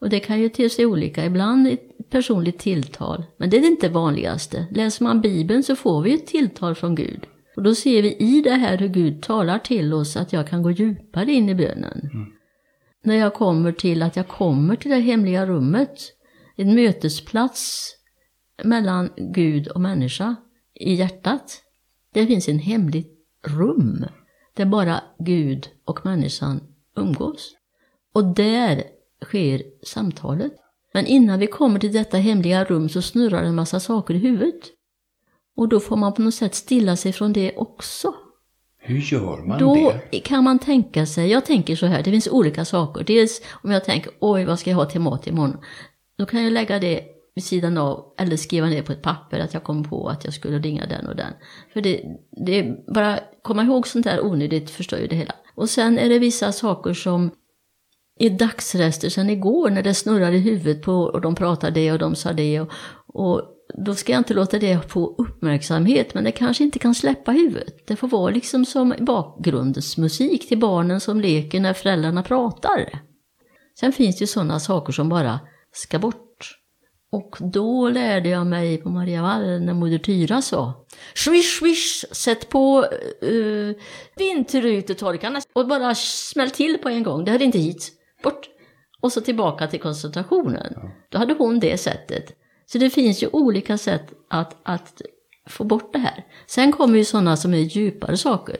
Och 0.00 0.08
det 0.08 0.20
kan 0.20 0.40
ju 0.40 0.48
te 0.48 0.70
sig 0.70 0.86
olika, 0.86 1.24
ibland 1.24 1.66
ett 1.68 2.10
personligt 2.10 2.58
tilltal, 2.58 3.24
men 3.36 3.50
det 3.50 3.56
är 3.56 3.60
det 3.60 3.66
inte 3.66 3.88
vanligaste. 3.88 4.66
Läser 4.70 5.04
man 5.04 5.20
Bibeln 5.20 5.62
så 5.62 5.76
får 5.76 6.02
vi 6.02 6.14
ett 6.14 6.26
tilltal 6.26 6.74
från 6.74 6.94
Gud. 6.94 7.26
Och 7.56 7.62
då 7.62 7.74
ser 7.74 8.02
vi 8.02 8.16
i 8.16 8.40
det 8.42 8.54
här 8.54 8.78
hur 8.78 8.88
Gud 8.88 9.22
talar 9.22 9.58
till 9.58 9.92
oss 9.92 10.16
att 10.16 10.32
jag 10.32 10.48
kan 10.48 10.62
gå 10.62 10.70
djupare 10.70 11.32
in 11.32 11.48
i 11.48 11.54
bönen. 11.54 12.10
När 13.04 13.14
jag 13.14 13.34
kommer 13.34 13.72
till 13.72 14.02
att 14.02 14.16
jag 14.16 14.28
kommer 14.28 14.76
till 14.76 14.90
det 14.90 14.96
hemliga 14.96 15.46
rummet, 15.46 15.98
en 16.56 16.74
mötesplats 16.74 17.92
mellan 18.64 19.10
Gud 19.16 19.68
och 19.68 19.80
människa 19.80 20.36
i 20.74 20.94
hjärtat. 20.94 21.62
Det 22.12 22.26
finns 22.26 22.48
en 22.48 22.58
hemligt 22.58 23.12
rum 23.46 24.04
där 24.54 24.64
bara 24.64 25.02
Gud 25.18 25.68
och 25.84 26.06
människan 26.06 26.60
umgås. 26.96 27.54
Och 28.14 28.24
där 28.24 28.82
sker 29.24 29.62
samtalet. 29.82 30.52
Men 30.94 31.06
innan 31.06 31.38
vi 31.38 31.46
kommer 31.46 31.80
till 31.80 31.92
detta 31.92 32.16
hemliga 32.16 32.64
rum 32.64 32.88
så 32.88 33.02
snurrar 33.02 33.42
en 33.42 33.54
massa 33.54 33.80
saker 33.80 34.14
i 34.14 34.18
huvudet. 34.18 34.60
Och 35.56 35.68
då 35.68 35.80
får 35.80 35.96
man 35.96 36.14
på 36.14 36.22
något 36.22 36.34
sätt 36.34 36.54
stilla 36.54 36.96
sig 36.96 37.12
från 37.12 37.32
det 37.32 37.56
också. 37.56 38.14
Hur 38.78 38.98
gör 38.98 39.46
man 39.46 39.58
Då 39.58 39.92
det? 40.10 40.20
kan 40.20 40.44
man 40.44 40.58
tänka 40.58 41.06
sig, 41.06 41.30
jag 41.30 41.46
tänker 41.46 41.76
så 41.76 41.86
här, 41.86 42.02
det 42.02 42.10
finns 42.10 42.28
olika 42.28 42.64
saker. 42.64 43.04
Dels 43.04 43.40
om 43.62 43.70
jag 43.70 43.84
tänker, 43.84 44.12
oj 44.20 44.44
vad 44.44 44.58
ska 44.58 44.70
jag 44.70 44.76
ha 44.76 44.84
till 44.84 45.00
mat 45.00 45.26
imorgon? 45.26 45.56
Då 46.18 46.26
kan 46.26 46.42
jag 46.44 46.52
lägga 46.52 46.78
det 46.78 47.04
vid 47.34 47.44
sidan 47.44 47.78
av 47.78 48.14
eller 48.18 48.36
skriva 48.36 48.66
ner 48.66 48.82
på 48.82 48.92
ett 48.92 49.02
papper 49.02 49.38
att 49.40 49.54
jag 49.54 49.64
kom 49.64 49.84
på 49.84 50.08
att 50.08 50.24
jag 50.24 50.34
skulle 50.34 50.58
ringa 50.58 50.86
den 50.86 51.06
och 51.06 51.16
den. 51.16 51.32
För 51.72 51.80
det, 51.80 52.02
det 52.46 52.58
är 52.58 52.92
bara, 52.94 53.20
komma 53.42 53.62
ihåg 53.62 53.86
sånt 53.86 54.04
där 54.04 54.24
onödigt 54.24 54.70
förstör 54.70 54.98
ju 54.98 55.06
det 55.06 55.16
hela. 55.16 55.34
Och 55.54 55.70
sen 55.70 55.98
är 55.98 56.08
det 56.08 56.18
vissa 56.18 56.52
saker 56.52 56.94
som 56.94 57.30
i 58.18 58.28
dagsrester 58.28 59.08
sen 59.08 59.30
igår 59.30 59.70
när 59.70 59.82
det 59.82 59.94
snurrar 59.94 60.32
i 60.32 60.38
huvudet 60.38 60.82
på 60.82 60.92
och 60.92 61.20
de 61.20 61.34
pratar 61.34 61.70
det 61.70 61.92
och 61.92 61.98
de 61.98 62.14
sa 62.14 62.32
det 62.32 62.60
och, 62.60 62.70
och 63.06 63.42
då 63.86 63.94
ska 63.94 64.12
jag 64.12 64.20
inte 64.20 64.34
låta 64.34 64.58
det 64.58 64.90
få 64.90 65.14
uppmärksamhet 65.18 66.14
men 66.14 66.24
det 66.24 66.32
kanske 66.32 66.64
inte 66.64 66.78
kan 66.78 66.94
släppa 66.94 67.32
huvudet. 67.32 67.86
Det 67.86 67.96
får 67.96 68.08
vara 68.08 68.30
liksom 68.30 68.64
som 68.64 68.94
bakgrundsmusik 69.00 70.48
till 70.48 70.58
barnen 70.58 71.00
som 71.00 71.20
leker 71.20 71.60
när 71.60 71.72
föräldrarna 71.72 72.22
pratar. 72.22 72.98
Sen 73.80 73.92
finns 73.92 74.18
det 74.18 74.22
ju 74.22 74.26
sådana 74.26 74.60
saker 74.60 74.92
som 74.92 75.08
bara 75.08 75.40
ska 75.72 75.98
bort. 75.98 76.54
Och 77.10 77.36
då 77.40 77.88
lärde 77.88 78.28
jag 78.28 78.46
mig 78.46 78.78
på 78.78 78.90
Maria 78.90 79.22
Wall 79.22 79.60
när 79.60 79.74
Moder 79.74 79.98
Tyra 79.98 80.42
sa 80.42 80.86
Swish, 81.14 81.58
swish, 81.58 82.04
sätt 82.12 82.48
på 82.48 82.86
uh, 83.24 83.74
vinterrutetorkarna 84.16 85.40
och 85.52 85.68
bara 85.68 85.94
smäll 85.94 86.50
till 86.50 86.78
på 86.78 86.88
en 86.88 87.02
gång. 87.02 87.24
Det 87.24 87.30
hade 87.30 87.44
inte 87.44 87.58
hit. 87.58 87.97
Bort. 88.22 88.48
Och 89.00 89.12
så 89.12 89.20
tillbaka 89.20 89.66
till 89.66 89.80
koncentrationen. 89.80 90.74
Då 91.08 91.18
hade 91.18 91.34
hon 91.34 91.60
det 91.60 91.78
sättet. 91.78 92.32
Så 92.66 92.78
det 92.78 92.90
finns 92.90 93.22
ju 93.22 93.28
olika 93.32 93.78
sätt 93.78 94.12
att, 94.28 94.56
att 94.62 95.02
få 95.46 95.64
bort 95.64 95.92
det 95.92 95.98
här. 95.98 96.24
Sen 96.46 96.72
kommer 96.72 96.98
ju 96.98 97.04
sådana 97.04 97.36
som 97.36 97.54
är 97.54 97.58
djupare 97.58 98.16
saker. 98.16 98.56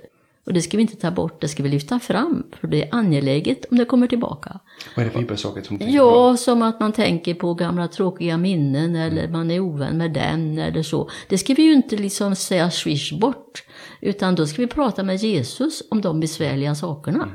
Och 0.46 0.54
det 0.54 0.62
ska 0.62 0.76
vi 0.76 0.80
inte 0.80 0.96
ta 0.96 1.10
bort, 1.10 1.40
det 1.40 1.48
ska 1.48 1.62
vi 1.62 1.68
lyfta 1.68 2.00
fram. 2.00 2.46
För 2.60 2.68
det 2.68 2.82
är 2.82 2.94
angeläget 2.94 3.64
om 3.70 3.78
det 3.78 3.84
kommer 3.84 4.06
tillbaka. 4.06 4.60
Vad 4.96 5.02
är 5.02 5.08
det 5.08 5.12
för 5.12 5.20
djupare 5.20 5.38
saker 5.38 5.62
som 5.62 5.78
tänker 5.78 5.98
på? 5.98 6.04
Ja, 6.04 6.36
som 6.36 6.62
att 6.62 6.80
man 6.80 6.92
tänker 6.92 7.34
på 7.34 7.54
gamla 7.54 7.88
tråkiga 7.88 8.36
minnen 8.36 8.96
eller 8.96 9.28
man 9.28 9.50
är 9.50 9.60
ovän 9.60 9.98
med 9.98 10.12
den 10.12 10.58
eller 10.58 10.82
så. 10.82 11.10
Det 11.28 11.38
ska 11.38 11.54
vi 11.54 11.62
ju 11.62 11.72
inte 11.72 11.96
liksom 11.96 12.36
säga 12.36 12.70
swish 12.70 13.12
bort. 13.12 13.64
Utan 14.00 14.34
då 14.34 14.46
ska 14.46 14.62
vi 14.62 14.68
prata 14.68 15.02
med 15.02 15.16
Jesus 15.16 15.82
om 15.90 16.00
de 16.00 16.20
besvärliga 16.20 16.74
sakerna. 16.74 17.28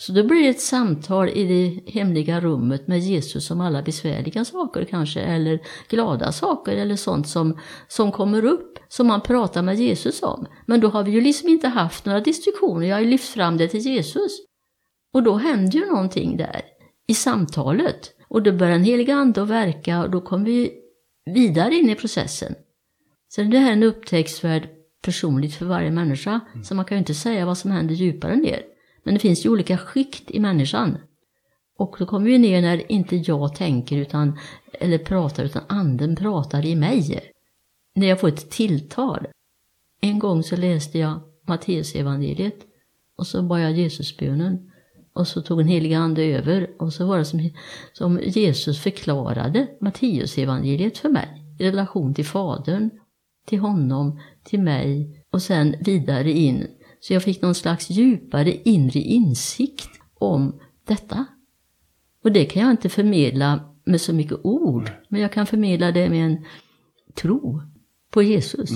Så 0.00 0.12
då 0.12 0.24
blir 0.24 0.42
det 0.42 0.48
ett 0.48 0.60
samtal 0.60 1.28
i 1.28 1.44
det 1.44 1.90
hemliga 1.92 2.40
rummet 2.40 2.88
med 2.88 2.98
Jesus 2.98 3.50
om 3.50 3.60
alla 3.60 3.82
besvärliga 3.82 4.44
saker 4.44 4.84
kanske, 4.84 5.20
eller 5.20 5.60
glada 5.88 6.32
saker 6.32 6.76
eller 6.76 6.96
sånt 6.96 7.28
som, 7.28 7.58
som 7.88 8.12
kommer 8.12 8.44
upp, 8.44 8.78
som 8.88 9.06
man 9.06 9.20
pratar 9.20 9.62
med 9.62 9.76
Jesus 9.76 10.22
om. 10.22 10.46
Men 10.66 10.80
då 10.80 10.88
har 10.88 11.02
vi 11.02 11.10
ju 11.10 11.20
liksom 11.20 11.48
inte 11.48 11.68
haft 11.68 12.04
några 12.04 12.20
diskussioner, 12.20 12.86
jag 12.86 12.96
har 12.96 13.00
ju 13.00 13.10
lyft 13.10 13.28
fram 13.28 13.56
det 13.56 13.68
till 13.68 13.80
Jesus. 13.80 14.32
Och 15.12 15.22
då 15.22 15.36
händer 15.36 15.78
ju 15.78 15.86
någonting 15.86 16.36
där 16.36 16.62
i 17.08 17.14
samtalet. 17.14 18.10
Och 18.28 18.42
då 18.42 18.52
börjar 18.52 18.72
den 18.72 18.84
heliga 18.84 19.14
ande 19.14 19.42
att 19.42 19.48
verka 19.48 20.02
och 20.02 20.10
då 20.10 20.20
kommer 20.20 20.44
vi 20.44 20.72
vidare 21.34 21.74
in 21.74 21.90
i 21.90 21.94
processen. 21.94 22.54
Sen 23.34 23.46
är 23.46 23.50
det 23.50 23.58
här 23.58 23.72
en 23.72 23.82
upptäcktsvärd 23.82 24.68
personligt 25.02 25.54
för 25.54 25.66
varje 25.66 25.90
människa, 25.90 26.40
så 26.64 26.74
man 26.74 26.84
kan 26.84 26.96
ju 26.96 26.98
inte 26.98 27.14
säga 27.14 27.46
vad 27.46 27.58
som 27.58 27.70
händer 27.70 27.94
djupare 27.94 28.36
ner. 28.36 28.69
Men 29.02 29.14
det 29.14 29.20
finns 29.20 29.46
ju 29.46 29.50
olika 29.50 29.78
skikt 29.78 30.30
i 30.30 30.40
människan. 30.40 30.98
Och 31.78 31.96
då 31.98 32.06
kommer 32.06 32.26
vi 32.26 32.38
ner 32.38 32.62
när 32.62 32.92
inte 32.92 33.16
jag 33.16 33.54
tänker 33.54 33.96
utan, 33.96 34.38
eller 34.72 34.98
pratar, 34.98 35.44
utan 35.44 35.62
anden 35.68 36.16
pratar 36.16 36.66
i 36.66 36.76
mig. 36.76 37.32
När 37.94 38.06
jag 38.06 38.20
får 38.20 38.28
ett 38.28 38.50
tilltal. 38.50 39.26
En 40.00 40.18
gång 40.18 40.42
så 40.42 40.56
läste 40.56 40.98
jag 40.98 41.20
Matteusevangeliet 41.46 42.58
och 43.16 43.26
så 43.26 43.42
bad 43.42 43.60
jag 43.60 43.72
Jesusbönen. 43.72 44.70
Och 45.12 45.28
så 45.28 45.42
tog 45.42 45.60
en 45.60 45.66
helig 45.66 45.94
ande 45.94 46.22
över 46.22 46.70
och 46.78 46.92
så 46.92 47.06
var 47.06 47.18
det 47.18 47.24
som, 47.24 47.50
som 47.92 48.20
Jesus 48.22 48.82
förklarade 48.82 49.68
Matteusevangeliet 49.80 50.98
för 50.98 51.08
mig 51.08 51.56
i 51.58 51.64
relation 51.64 52.14
till 52.14 52.24
Fadern, 52.26 52.90
till 53.46 53.58
honom, 53.58 54.20
till 54.44 54.60
mig 54.60 55.22
och 55.30 55.42
sen 55.42 55.74
vidare 55.80 56.30
in. 56.30 56.66
Så 57.00 57.12
jag 57.12 57.22
fick 57.22 57.42
någon 57.42 57.54
slags 57.54 57.90
djupare 57.90 58.56
inre 58.64 59.00
insikt 59.00 59.90
om 60.14 60.60
detta. 60.84 61.26
Och 62.24 62.32
det 62.32 62.44
kan 62.44 62.62
jag 62.62 62.70
inte 62.70 62.88
förmedla 62.88 63.60
med 63.84 64.00
så 64.00 64.12
mycket 64.12 64.38
ord. 64.42 64.90
Men 65.08 65.20
jag 65.20 65.32
kan 65.32 65.46
förmedla 65.46 65.92
det 65.92 66.10
med 66.10 66.26
en 66.26 66.44
tro 67.14 67.62
på 68.10 68.22
Jesus. 68.22 68.70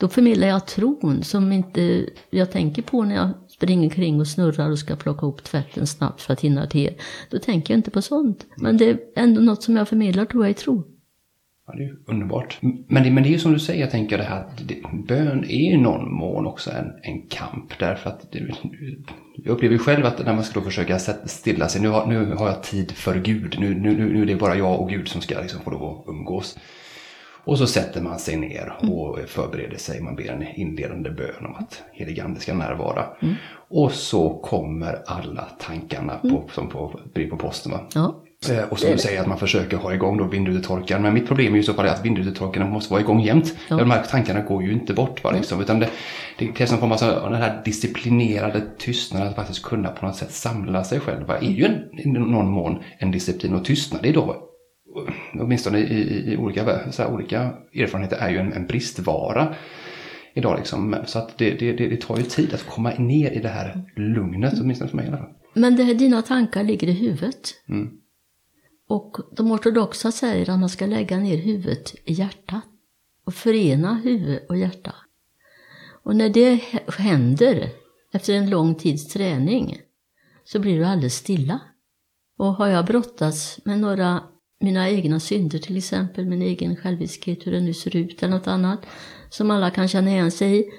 Då 0.00 0.08
förmedlar 0.08 0.48
jag 0.48 0.66
tron 0.66 1.22
som 1.22 1.52
inte 1.52 2.06
jag 2.30 2.50
tänker 2.50 2.82
på 2.82 3.04
när 3.04 3.14
jag 3.14 3.30
springer 3.48 3.90
kring 3.90 4.20
och 4.20 4.28
snurrar 4.28 4.70
och 4.70 4.78
ska 4.78 4.96
plocka 4.96 5.26
ihop 5.26 5.44
tvätten 5.44 5.86
snabbt 5.86 6.22
för 6.22 6.32
att 6.32 6.40
hinna 6.40 6.66
till 6.66 6.80
er. 6.80 6.94
Då 7.30 7.38
tänker 7.38 7.74
jag 7.74 7.78
inte 7.78 7.90
på 7.90 8.02
sånt. 8.02 8.46
Men 8.56 8.76
det 8.76 8.90
är 8.90 8.98
ändå 9.16 9.40
något 9.40 9.62
som 9.62 9.76
jag 9.76 9.88
förmedlar 9.88 10.24
tror 10.24 10.44
jag 10.44 10.50
i 10.50 10.54
tro. 10.54 10.84
Ja, 11.72 11.78
det 11.78 11.84
är 11.84 11.86
ju 11.86 11.96
underbart. 12.06 12.58
Men 12.88 13.02
det, 13.02 13.10
men 13.10 13.22
det 13.22 13.28
är 13.28 13.30
ju 13.30 13.38
som 13.38 13.52
du 13.52 13.58
säger, 13.58 13.80
jag 13.80 13.90
tänker 13.90 14.18
det 14.18 14.24
här 14.24 14.40
att 14.40 14.68
det, 14.68 14.76
bön 14.92 15.44
är 15.44 15.68
ju 15.68 15.72
i 15.72 15.76
någon 15.76 16.12
mån 16.14 16.46
också 16.46 16.70
en, 16.70 16.92
en 17.02 17.22
kamp. 17.22 17.78
Därför 17.78 18.10
att 18.10 18.32
det, 18.32 18.54
jag 19.34 19.52
upplever 19.52 19.72
ju 19.72 19.78
själv 19.78 20.06
att 20.06 20.24
när 20.24 20.34
man 20.34 20.44
ska 20.44 20.60
då 20.60 20.66
försöka 20.66 20.98
stilla 21.24 21.68
sig, 21.68 21.82
nu 21.82 21.88
har, 21.88 22.06
nu 22.06 22.34
har 22.34 22.48
jag 22.48 22.62
tid 22.62 22.92
för 22.92 23.20
Gud, 23.20 23.56
nu, 23.58 23.74
nu, 23.74 24.12
nu 24.12 24.22
är 24.22 24.26
det 24.26 24.36
bara 24.36 24.56
jag 24.56 24.80
och 24.80 24.90
Gud 24.90 25.08
som 25.08 25.20
ska 25.20 25.40
liksom 25.40 25.60
få 25.60 25.70
lov 25.70 25.84
att 25.84 26.08
umgås. 26.08 26.58
Och 27.44 27.58
så 27.58 27.66
sätter 27.66 28.02
man 28.02 28.18
sig 28.18 28.36
ner 28.36 28.72
och 28.82 29.18
förbereder 29.26 29.76
sig, 29.76 30.00
man 30.00 30.16
ber 30.16 30.32
en 30.32 30.42
inledande 30.54 31.10
bön 31.10 31.46
om 31.46 31.54
att 31.54 31.82
helig 31.92 32.20
ande 32.20 32.40
ska 32.40 32.54
närvara. 32.54 33.06
Och 33.68 33.92
så 33.92 34.38
kommer 34.38 35.02
alla 35.06 35.44
tankarna 35.58 36.18
på, 36.18 36.44
som 36.52 36.68
på 36.68 37.00
på 37.30 37.36
posten. 37.36 37.72
Va? 37.72 37.80
Ja. 37.94 38.22
Eh, 38.48 38.64
Och 38.68 38.78
som 38.78 38.90
du 38.90 38.98
säger 38.98 39.20
att 39.20 39.26
man 39.26 39.38
försöker 39.38 39.76
ha 39.76 39.94
igång 39.94 40.16
då 40.16 40.24
vindrutetorkaren. 40.24 41.02
Men 41.02 41.14
mitt 41.14 41.26
problem 41.26 41.52
är 41.52 41.56
ju 41.56 41.62
så 41.62 41.74
fall 41.74 41.86
att 41.88 42.04
vindrutetorkarna 42.04 42.66
måste 42.66 42.92
vara 42.92 43.02
igång 43.02 43.20
jämt. 43.20 43.54
Ja. 43.68 43.76
De 43.76 43.90
här 43.90 44.02
tankarna 44.02 44.40
går 44.40 44.62
ju 44.62 44.72
inte 44.72 44.94
bort. 44.94 45.24
Va, 45.24 45.30
liksom, 45.30 45.60
utan 45.60 45.80
det, 45.80 45.90
det 46.38 46.46
krävs 46.46 46.70
någon 46.70 46.80
form 46.80 46.92
av 47.22 47.30
den 47.30 47.42
här 47.42 47.62
disciplinerade 47.64 48.62
tystnaden. 48.78 49.28
Att 49.28 49.36
faktiskt 49.36 49.62
kunna 49.62 49.88
på 49.88 50.06
något 50.06 50.16
sätt 50.16 50.32
samla 50.32 50.84
sig 50.84 51.00
själv. 51.00 51.26
Va, 51.26 51.36
är 51.36 51.50
ju 51.50 51.64
en, 51.64 51.98
i 51.98 52.08
någon 52.08 52.50
mån 52.50 52.78
en 52.98 53.10
disciplin. 53.10 53.54
Och 53.54 53.64
tystnad 53.64 54.06
är 54.06 54.12
då, 54.12 54.36
åtminstone 55.40 55.78
i, 55.78 55.82
i, 55.82 56.32
i 56.32 56.36
olika, 56.36 56.92
så 56.92 57.02
här, 57.02 57.12
olika 57.12 57.52
erfarenheter, 57.74 58.16
är 58.16 58.30
ju 58.30 58.38
en, 58.38 58.52
en 58.52 58.66
bristvara. 58.66 59.54
Idag 60.34 60.58
liksom. 60.58 60.96
Så 61.06 61.18
att 61.18 61.38
det, 61.38 61.50
det, 61.50 61.72
det, 61.72 61.88
det 61.88 62.00
tar 62.00 62.16
ju 62.16 62.22
tid 62.22 62.54
att 62.54 62.66
komma 62.66 62.90
ner 62.98 63.30
i 63.30 63.38
det 63.38 63.48
här 63.48 63.82
lugnet. 63.96 64.54
Åtminstone 64.60 64.90
för 64.90 64.96
mig 64.96 65.06
i 65.06 65.08
alla 65.08 65.18
fall. 65.18 65.28
Men 65.54 65.76
det, 65.76 65.94
dina 65.94 66.22
tankar 66.22 66.62
ligger 66.62 66.88
i 66.88 66.92
huvudet. 66.92 67.54
Mm. 67.68 67.90
Och 68.90 69.16
de 69.32 69.52
ortodoxa 69.52 70.12
säger 70.12 70.50
att 70.50 70.58
man 70.58 70.68
ska 70.68 70.86
lägga 70.86 71.18
ner 71.18 71.36
huvudet 71.36 71.94
i 72.04 72.12
hjärtat. 72.12 72.64
Och 73.24 73.34
förena 73.34 73.94
huvud 73.94 74.46
och 74.48 74.56
hjärta. 74.56 74.94
Och 76.02 76.16
när 76.16 76.28
det 76.28 76.54
händer, 76.98 77.70
efter 78.12 78.34
en 78.34 78.50
lång 78.50 78.74
tids 78.74 79.08
träning, 79.08 79.80
så 80.44 80.58
blir 80.58 80.78
du 80.78 80.84
alldeles 80.84 81.14
stilla. 81.14 81.60
Och 82.38 82.54
har 82.54 82.66
jag 82.66 82.86
brottats 82.86 83.60
med 83.64 83.80
några, 83.80 84.22
mina 84.60 84.90
egna 84.90 85.20
synder 85.20 85.58
till 85.58 85.76
exempel, 85.76 86.26
min 86.26 86.42
egen 86.42 86.76
själviskhet, 86.76 87.46
hur 87.46 87.52
den 87.52 87.64
nu 87.64 87.74
ser 87.74 87.96
ut 87.96 88.22
eller 88.22 88.36
något 88.36 88.46
annat, 88.46 88.86
som 89.28 89.50
alla 89.50 89.70
kan 89.70 89.88
känna 89.88 90.10
igen 90.10 90.30
sig 90.30 90.60
i, 90.60 90.70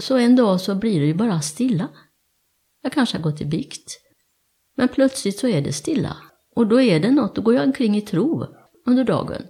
så 0.00 0.16
en 0.16 0.36
dag 0.36 0.60
så 0.60 0.74
blir 0.74 1.00
det 1.00 1.06
ju 1.06 1.14
bara 1.14 1.40
stilla. 1.40 1.88
Jag 2.82 2.92
kanske 2.92 3.16
har 3.16 3.22
gått 3.22 3.40
i 3.40 3.44
bikt. 3.44 4.00
Men 4.76 4.88
plötsligt 4.88 5.38
så 5.38 5.48
är 5.48 5.62
det 5.62 5.72
stilla. 5.72 6.16
Och 6.56 6.66
då 6.66 6.80
är 6.80 7.00
det 7.00 7.10
något, 7.10 7.34
då 7.34 7.42
går 7.42 7.54
jag 7.54 7.64
omkring 7.64 7.96
i 7.96 8.00
tro 8.00 8.46
under 8.86 9.04
dagen. 9.04 9.42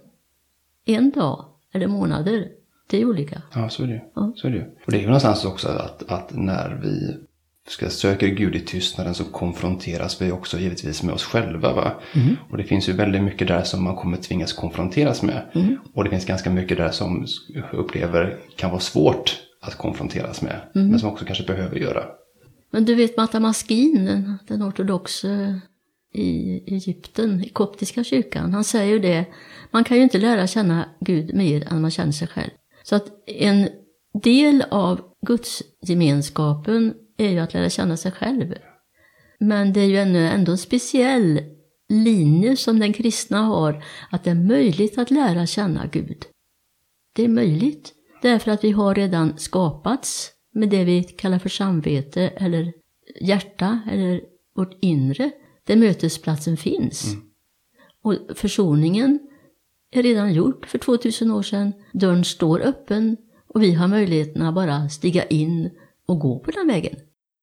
En 0.85 1.11
dag 1.11 1.45
eller 1.73 1.87
månader. 1.87 2.47
Det 2.89 3.01
är 3.01 3.05
olika. 3.05 3.41
Ja, 3.53 3.69
så 3.69 3.83
är 3.83 3.87
det. 3.87 4.03
Ja. 4.15 4.33
Så 4.35 4.47
är 4.47 4.51
det. 4.51 4.67
Och 4.85 4.91
det 4.91 4.97
är 4.97 5.01
ju 5.01 5.05
någonstans 5.05 5.45
också 5.45 5.67
att, 5.67 6.11
att 6.11 6.35
när 6.35 6.79
vi 6.83 7.17
ska 7.67 7.89
söka 7.89 8.27
Gud 8.27 8.55
i 8.55 8.59
tystnaden 8.59 9.13
så 9.13 9.23
konfronteras 9.23 10.21
vi 10.21 10.31
också 10.31 10.57
givetvis 10.57 11.03
med 11.03 11.13
oss 11.13 11.23
själva. 11.23 11.73
Va? 11.73 11.91
Och 12.51 12.57
det 12.57 12.63
finns 12.63 12.89
ju 12.89 12.93
väldigt 12.93 13.23
mycket 13.23 13.47
där 13.47 13.63
som 13.63 13.83
man 13.83 13.95
kommer 13.95 14.17
tvingas 14.17 14.53
konfronteras 14.53 15.23
med. 15.23 15.41
Och 15.93 16.03
det 16.03 16.09
finns 16.09 16.25
ganska 16.25 16.49
mycket 16.49 16.77
där 16.77 16.91
som 16.91 17.25
upplever 17.73 18.37
kan 18.55 18.69
vara 18.69 18.79
svårt 18.79 19.41
att 19.61 19.77
konfronteras 19.77 20.41
med. 20.41 20.61
Men 20.73 20.99
som 20.99 21.09
också 21.09 21.25
kanske 21.25 21.43
behöver 21.43 21.75
göra. 21.75 22.03
Men 22.71 22.85
du 22.85 22.95
vet 22.95 23.17
Mata 23.17 23.39
Maskin, 23.39 24.05
den, 24.05 24.37
den 24.47 24.63
ortodoxe 24.63 25.61
i 26.17 26.63
Egypten, 26.67 27.43
i 27.43 27.49
koptiska 27.49 28.03
kyrkan, 28.03 28.53
han 28.53 28.63
säger 28.63 28.93
ju 28.93 28.99
det, 28.99 29.25
man 29.71 29.83
kan 29.83 29.97
ju 29.97 30.03
inte 30.03 30.17
lära 30.17 30.47
känna 30.47 30.89
Gud 30.99 31.35
mer 31.35 31.73
än 31.73 31.81
man 31.81 31.91
känner 31.91 32.11
sig 32.11 32.27
själv. 32.27 32.51
Så 32.83 32.95
att 32.95 33.05
en 33.25 33.69
del 34.23 34.63
av 34.71 35.01
Guds 35.25 35.63
gemenskapen 35.81 36.93
är 37.17 37.29
ju 37.29 37.39
att 37.39 37.53
lära 37.53 37.69
känna 37.69 37.97
sig 37.97 38.11
själv. 38.11 38.53
Men 39.39 39.73
det 39.73 39.81
är 39.81 39.85
ju 39.85 39.97
ändå, 39.97 40.19
ändå 40.19 40.51
en 40.51 40.57
speciell 40.57 41.41
linje 41.89 42.55
som 42.55 42.79
den 42.79 42.93
kristna 42.93 43.37
har, 43.37 43.83
att 44.09 44.23
det 44.23 44.29
är 44.29 44.35
möjligt 44.35 44.97
att 44.97 45.11
lära 45.11 45.45
känna 45.45 45.87
Gud. 45.87 46.25
Det 47.15 47.23
är 47.23 47.27
möjligt, 47.27 47.93
därför 48.21 48.51
att 48.51 48.63
vi 48.63 48.71
har 48.71 48.95
redan 48.95 49.37
skapats 49.37 50.31
med 50.53 50.69
det 50.69 50.83
vi 50.83 51.03
kallar 51.03 51.39
för 51.39 51.49
samvete 51.49 52.27
eller 52.27 52.73
hjärta 53.21 53.81
eller 53.91 54.21
vårt 54.55 54.77
inre, 54.81 55.31
där 55.67 55.75
mötesplatsen 55.75 56.57
finns. 56.57 57.15
Och 58.03 58.15
försoningen 58.35 59.19
är 59.91 60.03
redan 60.03 60.33
gjord 60.33 60.65
för 60.65 60.77
2000 60.77 61.31
år 61.31 61.41
sedan. 61.41 61.73
Dörren 61.93 62.25
står 62.25 62.61
öppen 62.61 63.17
och 63.47 63.63
vi 63.63 63.73
har 63.73 63.87
möjligheten 63.87 64.41
att 64.41 64.55
bara 64.55 64.89
stiga 64.89 65.23
in 65.23 65.69
och 66.05 66.19
gå 66.19 66.39
på 66.39 66.51
den 66.51 66.67
vägen. 66.67 66.95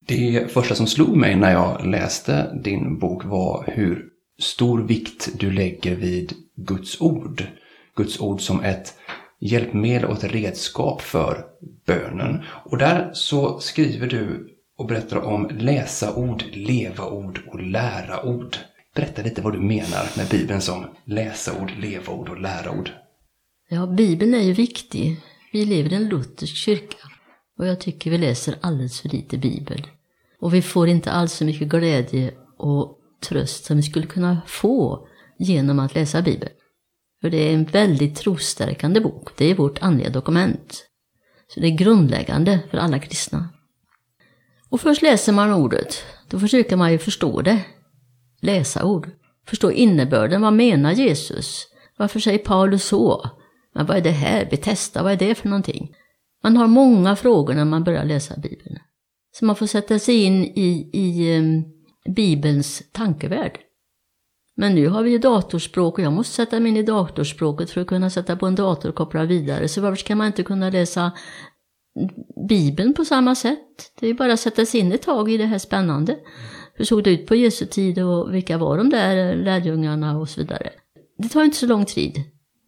Det 0.06 0.52
första 0.52 0.74
som 0.74 0.86
slog 0.86 1.16
mig 1.16 1.36
när 1.36 1.52
jag 1.52 1.86
läste 1.86 2.60
din 2.64 2.98
bok 2.98 3.24
var 3.24 3.64
hur 3.66 4.04
stor 4.38 4.82
vikt 4.82 5.28
du 5.40 5.50
lägger 5.50 5.96
vid 5.96 6.32
Guds 6.56 7.00
ord. 7.00 7.44
Guds 7.96 8.20
ord 8.20 8.40
som 8.40 8.60
ett 8.60 8.94
hjälpmedel 9.40 10.04
och 10.04 10.24
ett 10.24 10.32
redskap 10.32 11.02
för 11.02 11.44
bönen. 11.86 12.42
Och 12.64 12.78
där 12.78 13.10
så 13.12 13.58
skriver 13.58 14.06
du 14.06 14.53
och 14.76 14.86
berättar 14.86 15.16
om 15.16 15.50
läsa-ord, 15.58 16.44
leva-ord 16.52 17.40
och 17.52 17.62
lära-ord. 17.62 18.56
Berätta 18.94 19.22
lite 19.22 19.42
vad 19.42 19.52
du 19.52 19.60
menar 19.60 20.16
med 20.16 20.28
Bibeln 20.30 20.60
som 20.60 20.86
läsa-ord, 21.04 21.72
leva-ord 21.78 22.28
och 22.28 22.40
lära-ord. 22.40 22.90
Ja, 23.68 23.86
Bibeln 23.86 24.34
är 24.34 24.42
ju 24.42 24.52
viktig. 24.52 25.20
Vi 25.52 25.64
lever 25.64 25.92
i 25.92 25.96
en 25.96 26.08
luthersk 26.08 26.56
kyrka 26.56 26.96
och 27.58 27.66
jag 27.66 27.80
tycker 27.80 28.10
vi 28.10 28.18
läser 28.18 28.58
alldeles 28.60 29.00
för 29.00 29.08
lite 29.08 29.38
Bibel. 29.38 29.86
Och 30.40 30.54
vi 30.54 30.62
får 30.62 30.88
inte 30.88 31.10
alls 31.10 31.32
så 31.32 31.44
mycket 31.44 31.68
glädje 31.68 32.34
och 32.58 32.98
tröst 33.28 33.64
som 33.64 33.76
vi 33.76 33.82
skulle 33.82 34.06
kunna 34.06 34.42
få 34.46 35.08
genom 35.38 35.78
att 35.78 35.94
läsa 35.94 36.22
Bibeln. 36.22 36.52
För 37.20 37.30
det 37.30 37.48
är 37.48 37.54
en 37.54 37.64
väldigt 37.64 38.16
trosstärkande 38.16 39.00
bok. 39.00 39.30
Det 39.36 39.44
är 39.44 39.54
vårt 39.54 39.82
andliga 39.82 40.10
dokument. 40.10 40.86
Så 41.48 41.60
det 41.60 41.66
är 41.66 41.76
grundläggande 41.76 42.60
för 42.70 42.78
alla 42.78 42.98
kristna. 42.98 43.48
Och 44.74 44.80
först 44.80 45.02
läser 45.02 45.32
man 45.32 45.52
ordet. 45.52 46.04
Då 46.30 46.38
försöker 46.38 46.76
man 46.76 46.92
ju 46.92 46.98
förstå 46.98 47.42
det. 47.42 47.60
Läsa 48.40 48.84
ord. 48.84 49.10
Förstå 49.46 49.70
innebörden. 49.70 50.42
Vad 50.42 50.52
menar 50.52 50.92
Jesus? 50.92 51.66
Varför 51.96 52.20
säger 52.20 52.38
Paulus 52.38 52.84
så? 52.84 53.30
Men 53.74 53.86
vad 53.86 53.96
är 53.96 54.00
det 54.00 54.10
här? 54.10 54.46
Betesta, 54.50 55.02
vad 55.02 55.12
är 55.12 55.16
det 55.16 55.34
för 55.34 55.48
någonting? 55.48 55.94
Man 56.42 56.56
har 56.56 56.66
många 56.66 57.16
frågor 57.16 57.54
när 57.54 57.64
man 57.64 57.84
börjar 57.84 58.04
läsa 58.04 58.36
Bibeln. 58.36 58.78
Så 59.32 59.44
man 59.44 59.56
får 59.56 59.66
sätta 59.66 59.98
sig 59.98 60.22
in 60.22 60.44
i, 60.44 60.90
i 60.92 61.38
um, 61.38 61.64
Bibelns 62.14 62.82
tankevärld. 62.92 63.58
Men 64.56 64.74
nu 64.74 64.88
har 64.88 65.02
vi 65.02 65.10
ju 65.10 65.18
datorspråk 65.18 65.98
och 65.98 66.04
jag 66.04 66.12
måste 66.12 66.34
sätta 66.34 66.60
mig 66.60 66.70
in 66.70 66.76
i 66.76 66.82
datorspråket 66.82 67.70
för 67.70 67.80
att 67.80 67.86
kunna 67.86 68.10
sätta 68.10 68.36
på 68.36 68.46
en 68.46 68.54
dator 68.54 68.88
och 68.88 68.94
koppla 68.94 69.24
vidare. 69.24 69.68
Så 69.68 69.80
varför 69.80 69.96
ska 69.96 70.16
man 70.16 70.26
inte 70.26 70.42
kunna 70.42 70.70
läsa 70.70 71.12
Bibeln 72.48 72.94
på 72.94 73.04
samma 73.04 73.34
sätt? 73.34 73.92
Det 74.00 74.06
är 74.06 74.08
ju 74.08 74.14
bara 74.14 74.32
att 74.32 74.40
sätta 74.40 74.66
sig 74.66 74.80
in 74.80 74.92
ett 74.92 75.02
tag 75.02 75.30
i 75.30 75.36
det 75.36 75.46
här 75.46 75.58
spännande. 75.58 76.18
Hur 76.74 76.84
såg 76.84 77.04
det 77.04 77.10
ut 77.10 77.26
på 77.26 77.34
Jesu 77.34 77.66
tid 77.66 77.98
och 77.98 78.34
vilka 78.34 78.58
var 78.58 78.78
de 78.78 78.90
där 78.90 79.36
lärjungarna 79.36 80.18
och 80.18 80.28
så 80.28 80.40
vidare. 80.40 80.70
Det 81.18 81.28
tar 81.28 81.44
inte 81.44 81.56
så 81.56 81.66
lång 81.66 81.84
tid. 81.84 82.22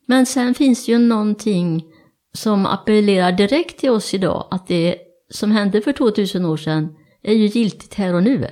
Men 0.07 0.27
sen 0.27 0.55
finns 0.55 0.87
det 0.87 0.93
ju 0.93 0.99
någonting 0.99 1.85
som 2.33 2.67
appellerar 2.67 3.33
direkt 3.33 3.79
till 3.81 3.91
oss 3.91 4.15
idag, 4.15 4.49
att 4.51 4.67
det 4.67 4.97
som 5.31 5.51
hände 5.51 5.81
för 5.81 5.93
2000 5.93 6.45
år 6.45 6.57
sedan 6.57 6.97
är 7.23 7.35
ju 7.35 7.47
giltigt 7.47 7.95
här 7.95 8.15
och 8.15 8.23
nu. 8.23 8.47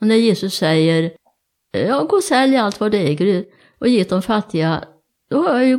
Och 0.00 0.06
när 0.06 0.16
Jesus 0.16 0.54
säger 0.54 1.12
Ja, 1.72 2.04
gå 2.04 2.16
och 2.16 2.24
sälj 2.24 2.56
allt 2.56 2.80
vad 2.80 2.92
du 2.92 2.98
äger 2.98 3.44
och 3.78 3.88
ge 3.88 4.04
de 4.04 4.22
fattiga. 4.22 4.84
Då 5.30 5.42
har 5.42 5.60
jag 5.60 5.68
ju, 5.68 5.76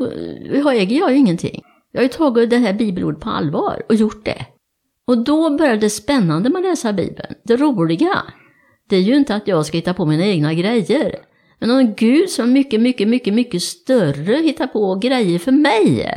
då 0.62 0.70
äger 0.70 1.00
jag 1.00 1.12
ju 1.12 1.18
ingenting. 1.18 1.62
Jag 1.92 2.00
har 2.00 2.04
ju 2.04 2.10
tagit 2.10 2.50
det 2.50 2.58
här 2.58 2.74
bibelordet 2.74 3.22
på 3.22 3.30
allvar 3.30 3.84
och 3.90 3.96
gjort 3.96 4.26
det. 4.26 4.46
Och 5.08 5.18
då 5.24 5.58
började 5.58 5.78
det 5.78 5.90
spännande 5.90 6.50
med 6.50 6.60
att 6.60 6.66
läsa 6.66 6.94
Bibeln. 6.94 7.36
Det 7.44 7.58
roliga, 7.58 8.24
det 8.90 8.96
är 8.96 9.02
ju 9.02 9.16
inte 9.16 9.36
att 9.36 9.48
jag 9.48 9.66
ska 9.66 9.78
hitta 9.78 9.94
på 9.94 10.06
mina 10.06 10.26
egna 10.26 10.54
grejer. 10.54 11.16
Men 11.60 11.72
om 11.72 11.94
Gud 11.94 12.30
som 12.30 12.50
är 12.50 12.54
mycket, 12.54 12.82
mycket, 12.82 13.08
mycket, 13.08 13.34
mycket 13.34 13.62
större 13.62 14.36
hittar 14.36 14.68
på 14.68 14.96
grejer 14.96 15.40
för 15.40 15.52
mig, 15.52 16.08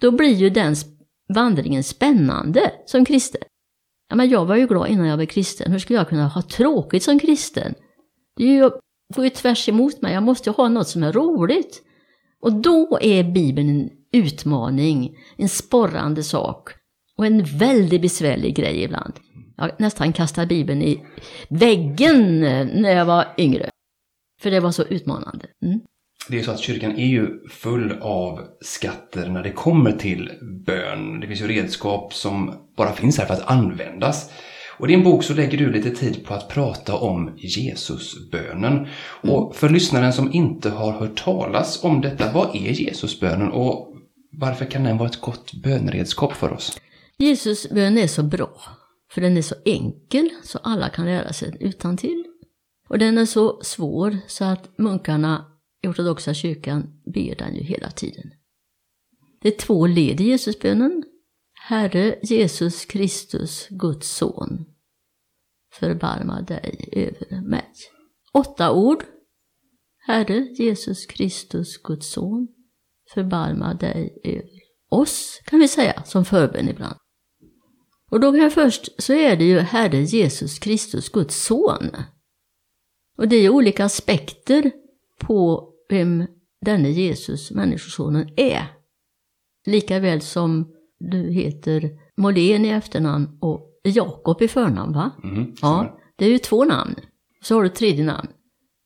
då 0.00 0.10
blir 0.10 0.34
ju 0.34 0.50
den 0.50 0.74
vandringen 1.34 1.84
spännande 1.84 2.72
som 2.86 3.04
kristen. 3.04 3.40
Ja, 4.08 4.16
men 4.16 4.28
jag 4.28 4.46
var 4.46 4.56
ju 4.56 4.66
glad 4.66 4.88
innan 4.88 5.06
jag 5.06 5.18
blev 5.18 5.26
kristen. 5.26 5.72
Hur 5.72 5.78
skulle 5.78 5.98
jag 5.98 6.08
kunna 6.08 6.28
ha 6.28 6.42
tråkigt 6.42 7.02
som 7.02 7.18
kristen? 7.18 7.74
Det 8.36 8.44
är 8.44 8.52
ju 8.52 8.70
går 9.14 9.24
ju 9.24 9.30
tvärs 9.30 9.68
emot 9.68 10.02
mig. 10.02 10.14
Jag 10.14 10.22
måste 10.22 10.50
ju 10.50 10.54
ha 10.54 10.68
något 10.68 10.88
som 10.88 11.02
är 11.02 11.12
roligt. 11.12 11.82
Och 12.40 12.52
då 12.52 12.98
är 13.02 13.24
Bibeln 13.24 13.90
utmaning, 14.12 15.16
en 15.36 15.48
sporrande 15.48 16.22
sak 16.22 16.70
och 17.16 17.26
en 17.26 17.44
väldigt 17.44 18.02
besvärlig 18.02 18.56
grej 18.56 18.82
ibland. 18.82 19.14
Jag 19.56 19.70
nästan 19.78 20.12
kastade 20.12 20.46
Bibeln 20.46 20.82
i 20.82 21.02
väggen 21.48 22.40
när 22.40 22.90
jag 22.96 23.04
var 23.04 23.34
yngre. 23.38 23.70
För 24.42 24.50
det 24.50 24.60
var 24.60 24.72
så 24.72 24.82
utmanande. 24.82 25.46
Mm. 25.62 25.80
Det 26.28 26.38
är 26.38 26.42
så 26.42 26.50
att 26.50 26.60
kyrkan 26.60 26.92
är 26.96 27.06
ju 27.06 27.48
full 27.48 27.98
av 28.00 28.40
skatter 28.60 29.28
när 29.28 29.42
det 29.42 29.52
kommer 29.52 29.92
till 29.92 30.30
bön. 30.66 31.20
Det 31.20 31.26
finns 31.26 31.40
ju 31.40 31.48
redskap 31.48 32.14
som 32.14 32.54
bara 32.76 32.92
finns 32.92 33.18
här 33.18 33.26
för 33.26 33.34
att 33.34 33.50
användas. 33.50 34.30
Och 34.78 34.88
i 34.88 34.92
din 34.92 35.04
bok 35.04 35.24
så 35.24 35.34
lägger 35.34 35.58
du 35.58 35.72
lite 35.72 35.90
tid 35.90 36.24
på 36.26 36.34
att 36.34 36.48
prata 36.48 36.94
om 36.94 37.34
Jesusbönen. 37.36 38.72
Mm. 38.72 38.88
Och 39.34 39.56
för 39.56 39.68
lyssnaren 39.68 40.12
som 40.12 40.32
inte 40.32 40.70
har 40.70 40.92
hört 40.92 41.24
talas 41.24 41.84
om 41.84 42.00
detta, 42.00 42.32
vad 42.32 42.56
är 42.56 42.70
Jesusbönen 42.70 43.50
och 43.50 43.89
varför 44.32 44.64
kan 44.64 44.84
den 44.84 44.98
vara 44.98 45.08
ett 45.08 45.20
gott 45.20 45.52
bönredskap 45.52 46.32
för 46.32 46.52
oss? 46.52 46.80
Jesusbönen 47.16 47.98
är 47.98 48.06
så 48.06 48.22
bra, 48.22 48.62
för 49.10 49.20
den 49.20 49.36
är 49.36 49.42
så 49.42 49.54
enkel 49.64 50.30
så 50.42 50.58
alla 50.58 50.88
kan 50.88 51.06
lära 51.06 51.32
sig 51.32 51.56
utan 51.60 51.96
till. 51.96 52.24
Och 52.88 52.98
den 52.98 53.18
är 53.18 53.26
så 53.26 53.60
svår 53.62 54.18
så 54.26 54.44
att 54.44 54.78
munkarna 54.78 55.44
i 55.82 55.88
ortodoxa 55.88 56.34
kyrkan 56.34 57.00
ber 57.04 57.34
den 57.34 57.56
ju 57.56 57.62
hela 57.62 57.90
tiden. 57.90 58.30
Det 59.42 59.48
är 59.48 59.58
två 59.58 59.86
led 59.86 60.20
i 60.20 60.24
Jesusbönen. 60.24 61.04
Herre 61.54 62.18
Jesus 62.22 62.84
Kristus, 62.84 63.68
Guds 63.70 64.16
son, 64.16 64.64
förbarma 65.72 66.42
dig 66.42 66.88
över 66.92 67.40
mig. 67.40 67.72
Åtta 68.32 68.72
ord. 68.72 69.04
Herre 69.98 70.38
Jesus 70.38 71.06
Kristus, 71.06 71.76
Guds 71.82 72.12
son, 72.12 72.48
förbarma 73.14 73.74
dig 73.74 74.20
över 74.24 74.60
oss, 74.90 75.40
kan 75.44 75.58
vi 75.58 75.68
säga, 75.68 76.02
som 76.02 76.24
förbön 76.24 76.68
ibland. 76.68 76.96
Och 78.10 78.20
då 78.20 78.32
kan 78.32 78.40
jag 78.40 78.52
först, 78.52 79.02
så 79.02 79.12
är 79.12 79.36
det 79.36 79.44
ju 79.44 79.58
Herre 79.58 80.02
Jesus 80.02 80.58
Kristus, 80.58 81.08
Guds 81.08 81.44
son. 81.44 81.90
Och 83.18 83.28
det 83.28 83.36
är 83.36 83.42
ju 83.42 83.50
olika 83.50 83.84
aspekter 83.84 84.72
på 85.18 85.68
vem 85.88 86.26
denne 86.60 86.90
Jesus, 86.90 87.50
Människosonen, 87.50 88.28
är. 88.36 88.66
Likaväl 89.66 90.20
som 90.20 90.72
du 90.98 91.30
heter 91.30 91.90
Molén 92.16 92.64
i 92.64 92.68
efternamn 92.68 93.38
och 93.40 93.80
Jakob 93.84 94.42
i 94.42 94.48
förnamn, 94.48 94.92
va? 94.92 95.10
Mm, 95.24 95.54
ja, 95.62 95.98
det 96.16 96.24
är 96.24 96.30
ju 96.30 96.38
två 96.38 96.64
namn. 96.64 96.94
Så 97.42 97.54
har 97.54 97.62
du 97.62 97.68
tredje 97.68 98.04
namn. 98.04 98.28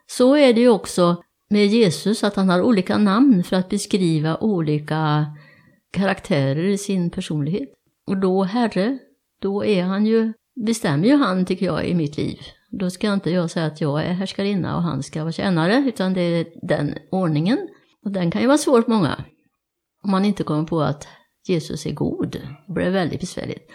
Så 0.06 0.36
är 0.36 0.52
det 0.52 0.60
ju 0.60 0.68
också 0.68 1.23
med 1.54 1.66
Jesus, 1.66 2.24
att 2.24 2.36
han 2.36 2.48
har 2.48 2.62
olika 2.62 2.98
namn 2.98 3.44
för 3.44 3.56
att 3.56 3.68
beskriva 3.68 4.36
olika 4.36 5.26
karaktärer 5.92 6.64
i 6.64 6.78
sin 6.78 7.10
personlighet. 7.10 7.68
Och 8.06 8.16
då 8.16 8.42
Herre, 8.42 8.98
då 9.40 9.64
är 9.64 9.82
han 9.82 10.06
ju, 10.06 10.32
bestämmer 10.66 11.06
ju 11.06 11.16
han, 11.16 11.44
tycker 11.46 11.66
jag, 11.66 11.86
i 11.86 11.94
mitt 11.94 12.16
liv. 12.16 12.38
Då 12.70 12.90
ska 12.90 13.12
inte 13.12 13.30
jag 13.30 13.50
säga 13.50 13.66
att 13.66 13.80
jag 13.80 14.04
är 14.04 14.12
härskarinna 14.12 14.76
och 14.76 14.82
han 14.82 15.02
ska 15.02 15.22
vara 15.22 15.32
tjänare, 15.32 15.84
utan 15.86 16.14
det 16.14 16.20
är 16.20 16.46
den 16.62 16.94
ordningen. 17.10 17.58
Och 18.04 18.10
den 18.10 18.30
kan 18.30 18.40
ju 18.40 18.46
vara 18.46 18.58
svår 18.58 18.82
för 18.82 18.90
många. 18.90 19.24
Om 20.02 20.10
man 20.10 20.24
inte 20.24 20.42
kommer 20.42 20.64
på 20.64 20.80
att 20.80 21.08
Jesus 21.48 21.86
är 21.86 21.92
god. 21.92 22.30
Det 22.66 22.72
blir 22.72 22.90
väldigt 22.90 23.20
besvärligt. 23.20 23.70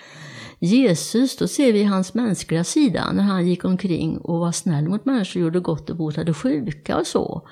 Jesus, 0.62 1.38
då 1.38 1.48
ser 1.48 1.74
vi 1.74 1.84
hans 1.84 2.14
mänskliga 2.14 2.64
sida 2.64 3.12
när 3.12 3.24
han 3.24 3.48
gick 3.48 3.66
omkring 3.66 4.18
och 4.18 4.40
var 4.40 4.52
snäll 4.52 4.90
mot 4.90 5.06
människor, 5.06 5.42
gjorde 5.42 5.60
gott 5.60 5.90
och 5.90 5.96
botade 5.96 6.34
sjuka 6.34 6.98
och 6.98 7.08
så. 7.08 7.48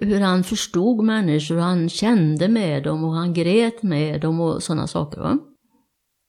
Hur 0.00 0.20
han 0.20 0.44
förstod 0.44 1.04
människor, 1.04 1.56
och 1.56 1.62
han 1.62 1.88
kände 1.88 2.48
med 2.48 2.82
dem 2.82 3.04
och 3.04 3.12
han 3.12 3.34
grät 3.34 3.82
med 3.82 4.20
dem 4.20 4.40
och 4.40 4.62
sådana 4.62 4.86
saker. 4.86 5.20
Va? 5.20 5.38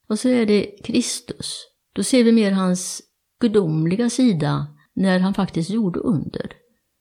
Och 0.10 0.20
så 0.20 0.30
är 0.30 0.46
det 0.46 0.76
Kristus. 0.84 1.68
Då 1.96 2.04
ser 2.04 2.24
vi 2.24 2.32
mer 2.32 2.52
hans 2.52 3.02
gudomliga 3.40 4.10
sida 4.10 4.68
när 4.96 5.20
han 5.20 5.34
faktiskt 5.34 5.70
gjorde 5.70 6.00
under. 6.00 6.54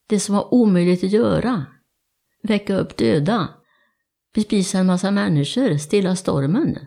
Det 0.09 0.21
som 0.21 0.35
var 0.35 0.55
omöjligt 0.55 1.05
att 1.05 1.11
göra. 1.11 1.67
Väcka 2.43 2.77
upp 2.77 2.97
döda. 2.97 3.49
Bespisa 4.35 4.79
en 4.79 4.87
massa 4.87 5.11
människor, 5.11 5.77
stilla 5.77 6.17
stormen. 6.17 6.79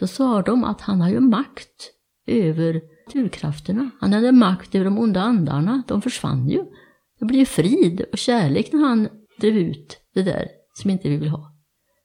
Då 0.00 0.06
sa 0.06 0.42
de 0.42 0.64
att 0.64 0.80
han 0.80 1.00
har 1.00 1.10
ju 1.10 1.20
makt 1.20 1.90
över 2.26 2.80
naturkrafterna. 3.06 3.90
Han 4.00 4.12
hade 4.12 4.32
makt 4.32 4.74
över 4.74 4.84
de 4.84 4.98
onda 4.98 5.20
andarna. 5.20 5.82
De 5.88 6.02
försvann 6.02 6.48
ju. 6.48 6.64
Det 7.18 7.24
blir 7.24 7.44
frid 7.44 8.04
och 8.12 8.18
kärlek 8.18 8.72
när 8.72 8.80
han 8.80 9.08
drev 9.40 9.56
ut 9.56 9.98
det 10.14 10.22
där 10.22 10.48
som 10.74 10.90
inte 10.90 11.08
vi 11.08 11.16
vill 11.16 11.28
ha. 11.28 11.54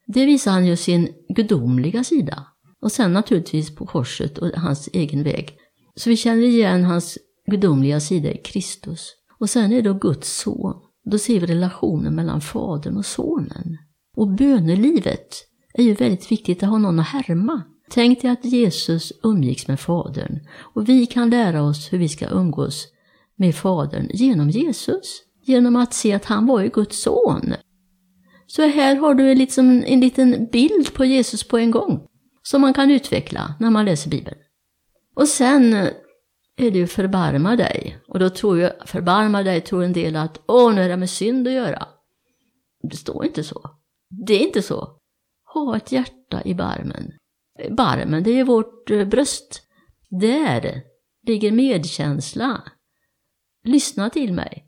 Det 0.07 0.25
visar 0.25 0.51
han 0.51 0.65
ju 0.65 0.75
sin 0.75 1.09
gudomliga 1.29 2.03
sida. 2.03 2.47
Och 2.81 2.91
sen 2.91 3.13
naturligtvis 3.13 3.75
på 3.75 3.85
korset 3.85 4.37
och 4.37 4.47
hans 4.47 4.89
egen 4.93 5.23
väg. 5.23 5.57
Så 5.95 6.09
vi 6.09 6.17
känner 6.17 6.43
igen 6.43 6.83
hans 6.83 7.17
gudomliga 7.51 7.99
sida 7.99 8.31
i 8.31 8.37
Kristus. 8.37 9.11
Och 9.39 9.49
sen 9.49 9.71
är 9.71 9.75
det 9.75 9.89
då 9.89 9.93
Guds 9.93 10.37
son. 10.37 10.73
Då 11.11 11.17
ser 11.17 11.39
vi 11.39 11.45
relationen 11.45 12.15
mellan 12.15 12.41
fadern 12.41 12.97
och 12.97 13.05
sonen. 13.05 13.77
Och 14.15 14.27
bönelivet 14.27 15.35
är 15.73 15.83
ju 15.83 15.93
väldigt 15.93 16.31
viktigt 16.31 16.63
att 16.63 16.69
ha 16.69 16.77
någon 16.77 16.99
att 16.99 17.07
härma. 17.07 17.63
Tänk 17.89 18.21
dig 18.21 18.31
att 18.31 18.45
Jesus 18.45 19.13
umgicks 19.23 19.67
med 19.67 19.79
Fadern 19.79 20.39
och 20.59 20.89
vi 20.89 21.05
kan 21.05 21.29
lära 21.29 21.63
oss 21.63 21.93
hur 21.93 21.97
vi 21.97 22.09
ska 22.09 22.29
umgås 22.29 22.87
med 23.35 23.55
Fadern 23.55 24.09
genom 24.13 24.49
Jesus. 24.49 25.21
Genom 25.41 25.75
att 25.75 25.93
se 25.93 26.13
att 26.13 26.25
han 26.25 26.45
var 26.45 26.61
ju 26.61 26.69
Guds 26.69 27.01
son. 27.01 27.53
Så 28.47 28.61
här 28.61 28.95
har 28.95 29.13
du 29.13 29.35
liksom 29.35 29.83
en 29.85 29.99
liten 29.99 30.47
bild 30.51 30.93
på 30.93 31.05
Jesus 31.05 31.47
på 31.47 31.57
en 31.57 31.71
gång 31.71 32.07
som 32.43 32.61
man 32.61 32.73
kan 32.73 32.91
utveckla 32.91 33.55
när 33.59 33.69
man 33.69 33.85
läser 33.85 34.09
Bibeln. 34.09 34.37
Och 35.15 35.27
sen 35.27 35.73
är 36.57 36.71
det 36.71 36.77
ju 36.77 36.87
förbarma 36.87 37.55
dig. 37.55 37.97
Och 38.07 38.19
då 38.19 38.29
tror 38.29 38.59
jag, 38.59 38.71
förbarma 38.85 39.43
dig 39.43 39.61
tror 39.61 39.83
en 39.83 39.93
del 39.93 40.15
att 40.15 40.41
åh, 40.47 40.73
nu 40.73 40.81
är 40.81 40.89
det 40.89 40.97
med 40.97 41.09
synd 41.09 41.47
att 41.47 41.53
göra. 41.53 41.87
Det 42.89 42.97
står 42.97 43.25
inte 43.25 43.43
så. 43.43 43.69
Det 44.27 44.33
är 44.33 44.39
inte 44.39 44.61
så. 44.61 44.97
Ha 45.53 45.77
ett 45.77 45.91
hjärta 45.91 46.41
i 46.45 46.53
barmen. 46.53 47.11
Barmen, 47.77 48.23
det 48.23 48.29
är 48.29 48.35
ju 48.35 48.43
vårt 48.43 48.91
eh, 48.91 49.07
bröst. 49.07 49.61
Där 50.09 50.81
ligger 51.27 51.51
medkänsla. 51.51 52.63
Lyssna 53.63 54.09
till 54.09 54.33
mig. 54.33 54.65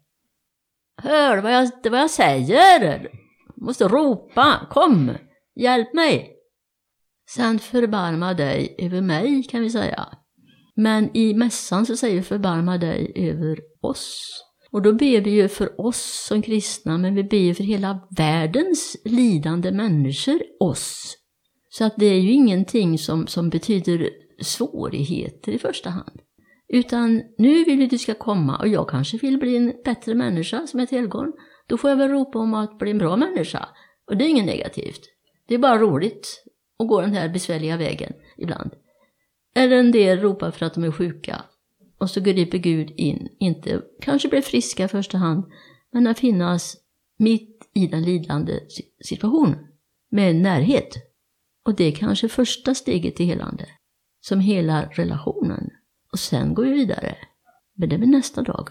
Hör 1.02 1.38
vad 1.38 1.54
jag, 1.54 1.71
vad 1.84 2.00
jag 2.00 2.10
säger. 2.10 3.08
Måste 3.56 3.88
ropa. 3.88 4.67
Kom, 4.69 5.12
hjälp 5.56 5.93
mig. 5.93 6.34
Sen 7.30 7.60
förbarma 7.60 8.34
dig 8.34 8.76
över 8.78 9.02
mig, 9.02 9.43
kan 9.43 9.62
vi 9.62 9.69
säga. 9.69 10.08
Men 10.76 11.17
i 11.17 11.34
mässan 11.34 11.86
så 11.86 11.97
säger 11.97 12.15
vi 12.15 12.23
förbarma 12.23 12.78
dig 12.78 13.12
över 13.15 13.60
oss. 13.82 14.43
Och 14.71 14.82
då 14.82 14.93
ber 14.93 15.21
vi 15.21 15.30
ju 15.30 15.47
för 15.47 15.82
oss 15.82 16.26
som 16.28 16.41
kristna, 16.41 16.97
men 16.97 17.15
vi 17.15 17.23
ber 17.23 17.38
ju 17.38 17.54
för 17.54 17.63
hela 17.63 18.08
världens 18.17 18.97
lidande 19.06 19.71
människor, 19.71 20.39
oss. 20.60 21.15
Så 21.78 21.86
att 21.86 21.94
det 21.98 22.06
är 22.06 22.20
ju 22.20 22.32
ingenting 22.32 22.98
som, 22.98 23.28
som 23.28 23.50
betyder 23.50 24.10
svårigheter 24.42 25.52
i 25.52 25.60
första 25.60 25.90
hand. 25.90 26.22
Utan 26.68 27.24
nu 27.38 27.63
vill 27.63 27.78
vi 27.78 27.84
att 27.84 27.90
du 27.90 27.98
ska 27.98 28.13
komma 28.13 28.58
och 28.58 28.68
jag 28.68 28.90
kanske 28.90 29.18
vill 29.18 29.38
bli 29.38 29.58
en 29.58 29.74
bättre 29.86 30.16
människa 30.16 30.68
som 30.68 30.80
ett 30.80 30.92
helgon. 30.92 31.34
Då 31.68 31.78
får 31.78 31.90
jag 31.90 31.98
väl 31.98 32.10
ropa 32.10 32.40
om 32.40 32.54
att 32.54 32.78
bli 32.80 32.92
en 32.92 32.98
bra 32.98 33.18
människa. 33.18 33.70
Och 34.08 34.18
det 34.18 34.26
är 34.26 34.30
inget 34.30 34.46
negativt. 34.46 35.02
Det 35.48 35.56
är 35.56 35.60
bara 35.60 35.78
roligt 35.78 36.44
att 36.80 36.88
gå 36.88 37.02
den 37.02 37.13
här 37.13 37.30
besvärliga 37.30 37.78
vägen 37.78 38.13
ibland. 38.38 38.72
Eller 39.56 39.78
en 39.78 39.92
del 39.92 40.20
ropar 40.20 40.52
för 40.52 40.66
att 40.66 40.74
de 40.74 40.84
är 40.84 40.92
sjuka. 40.92 41.42
Och 41.98 42.10
så 42.10 42.22
griper 42.22 42.58
Gud 42.58 42.92
in, 42.96 43.28
inte 43.40 43.82
kanske 44.02 44.28
blir 44.28 44.42
friska 44.42 44.86
i 44.86 44.88
första 44.88 45.18
hand, 45.18 45.44
men 45.92 46.08
att 46.08 46.20
finnas 46.20 46.78
mitt 47.18 47.70
i 47.74 47.88
den 47.88 48.04
lidande 48.04 48.60
situationen 49.04 49.60
med 50.12 50.36
närhet. 50.36 51.07
Och 51.68 51.76
det 51.76 51.84
är 51.84 51.92
kanske 51.92 52.30
första 52.30 52.76
steget 52.76 53.16
till 53.16 53.26
helande, 53.26 53.66
som 54.22 54.40
helar 54.40 54.90
relationen. 54.94 55.70
Och 56.12 56.20
sen 56.20 56.54
går 56.54 56.64
vi 56.64 56.72
vidare. 56.72 57.16
Men 57.78 57.90
det 57.90 57.96
är 57.96 58.00
väl 58.00 58.10
nästa 58.10 58.42
dag. 58.42 58.70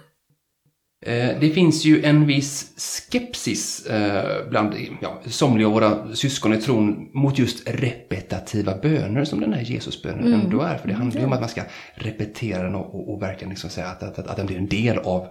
Eh, 1.07 1.41
det 1.41 1.51
finns 1.51 1.85
ju 1.85 2.05
en 2.05 2.27
viss 2.27 2.75
skepsis 3.11 3.87
eh, 3.87 4.49
bland 4.51 4.75
ja, 5.01 5.21
somliga 5.27 5.67
av 5.67 5.73
våra 5.73 6.15
syskon 6.15 6.55
i 6.55 6.61
tron 6.61 7.11
mot 7.15 7.39
just 7.39 7.69
repetitiva 7.69 8.79
böner 8.83 9.25
som 9.25 9.41
den 9.41 9.53
här 9.53 9.63
Jesusbönen 9.63 10.27
mm. 10.27 10.41
ändå 10.41 10.61
är. 10.61 10.79
För 10.79 10.89
det 10.89 10.95
handlar 10.95 11.21
ju 11.21 11.27
om 11.27 11.33
att 11.33 11.41
man 11.41 11.49
ska 11.49 11.63
repetera 11.95 12.63
den 12.63 12.75
och, 12.75 12.95
och, 12.95 13.15
och 13.15 13.23
verkligen 13.23 13.51
liksom 13.51 13.71
säga 13.71 13.87
att, 13.87 14.03
att, 14.03 14.19
att 14.19 14.37
den 14.37 14.47
blir 14.47 14.59
en 14.59 14.69
del 14.69 14.99
av 14.99 15.29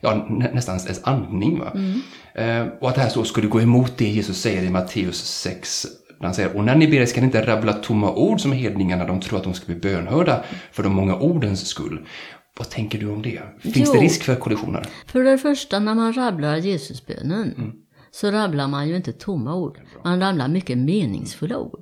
ja, 0.00 0.26
nästan 0.52 0.76
ens 0.76 1.04
andning. 1.04 1.62
Mm. 1.74 2.00
Eh, 2.34 2.72
och 2.80 2.88
att 2.88 2.94
det 2.94 3.00
här 3.00 3.10
så 3.10 3.24
skulle 3.24 3.48
gå 3.48 3.60
emot 3.60 3.98
det 3.98 4.08
Jesus 4.08 4.40
säger 4.40 4.62
i 4.62 4.70
Matteus 4.70 5.16
6 5.16 5.86
han 6.26 6.34
säger, 6.34 6.56
och 6.56 6.64
när 6.64 6.76
ni 6.76 6.88
ber 6.88 7.06
ska 7.06 7.20
ni 7.20 7.26
inte 7.26 7.46
rabbla 7.46 7.72
tomma 7.72 8.14
ord 8.14 8.40
som 8.40 8.52
hedningarna, 8.52 9.04
de 9.04 9.20
tror 9.20 9.38
att 9.38 9.44
de 9.44 9.54
ska 9.54 9.66
bli 9.66 9.74
bönhörda 9.74 10.44
för 10.72 10.82
de 10.82 10.94
många 10.94 11.16
ordens 11.16 11.68
skull. 11.68 12.06
Vad 12.58 12.70
tänker 12.70 12.98
du 12.98 13.08
om 13.08 13.22
det? 13.22 13.42
Finns 13.60 13.76
Jo. 13.76 13.92
det 13.92 13.98
risk 13.98 14.22
för 14.22 14.34
kollisioner? 14.36 14.86
För 15.06 15.22
det 15.22 15.38
första, 15.38 15.78
när 15.78 15.94
man 15.94 16.12
rabblar 16.12 16.56
Jesusbönen 16.56 17.72
så 18.10 18.30
rabblar 18.30 18.68
man 18.68 18.88
ju 18.88 18.96
inte 18.96 19.12
tomma 19.12 19.54
ord. 19.54 19.80
Man 20.04 20.20
rabblar 20.20 20.48
mycket 20.48 20.78
meningsfulla 20.78 21.58
ord. 21.58 21.80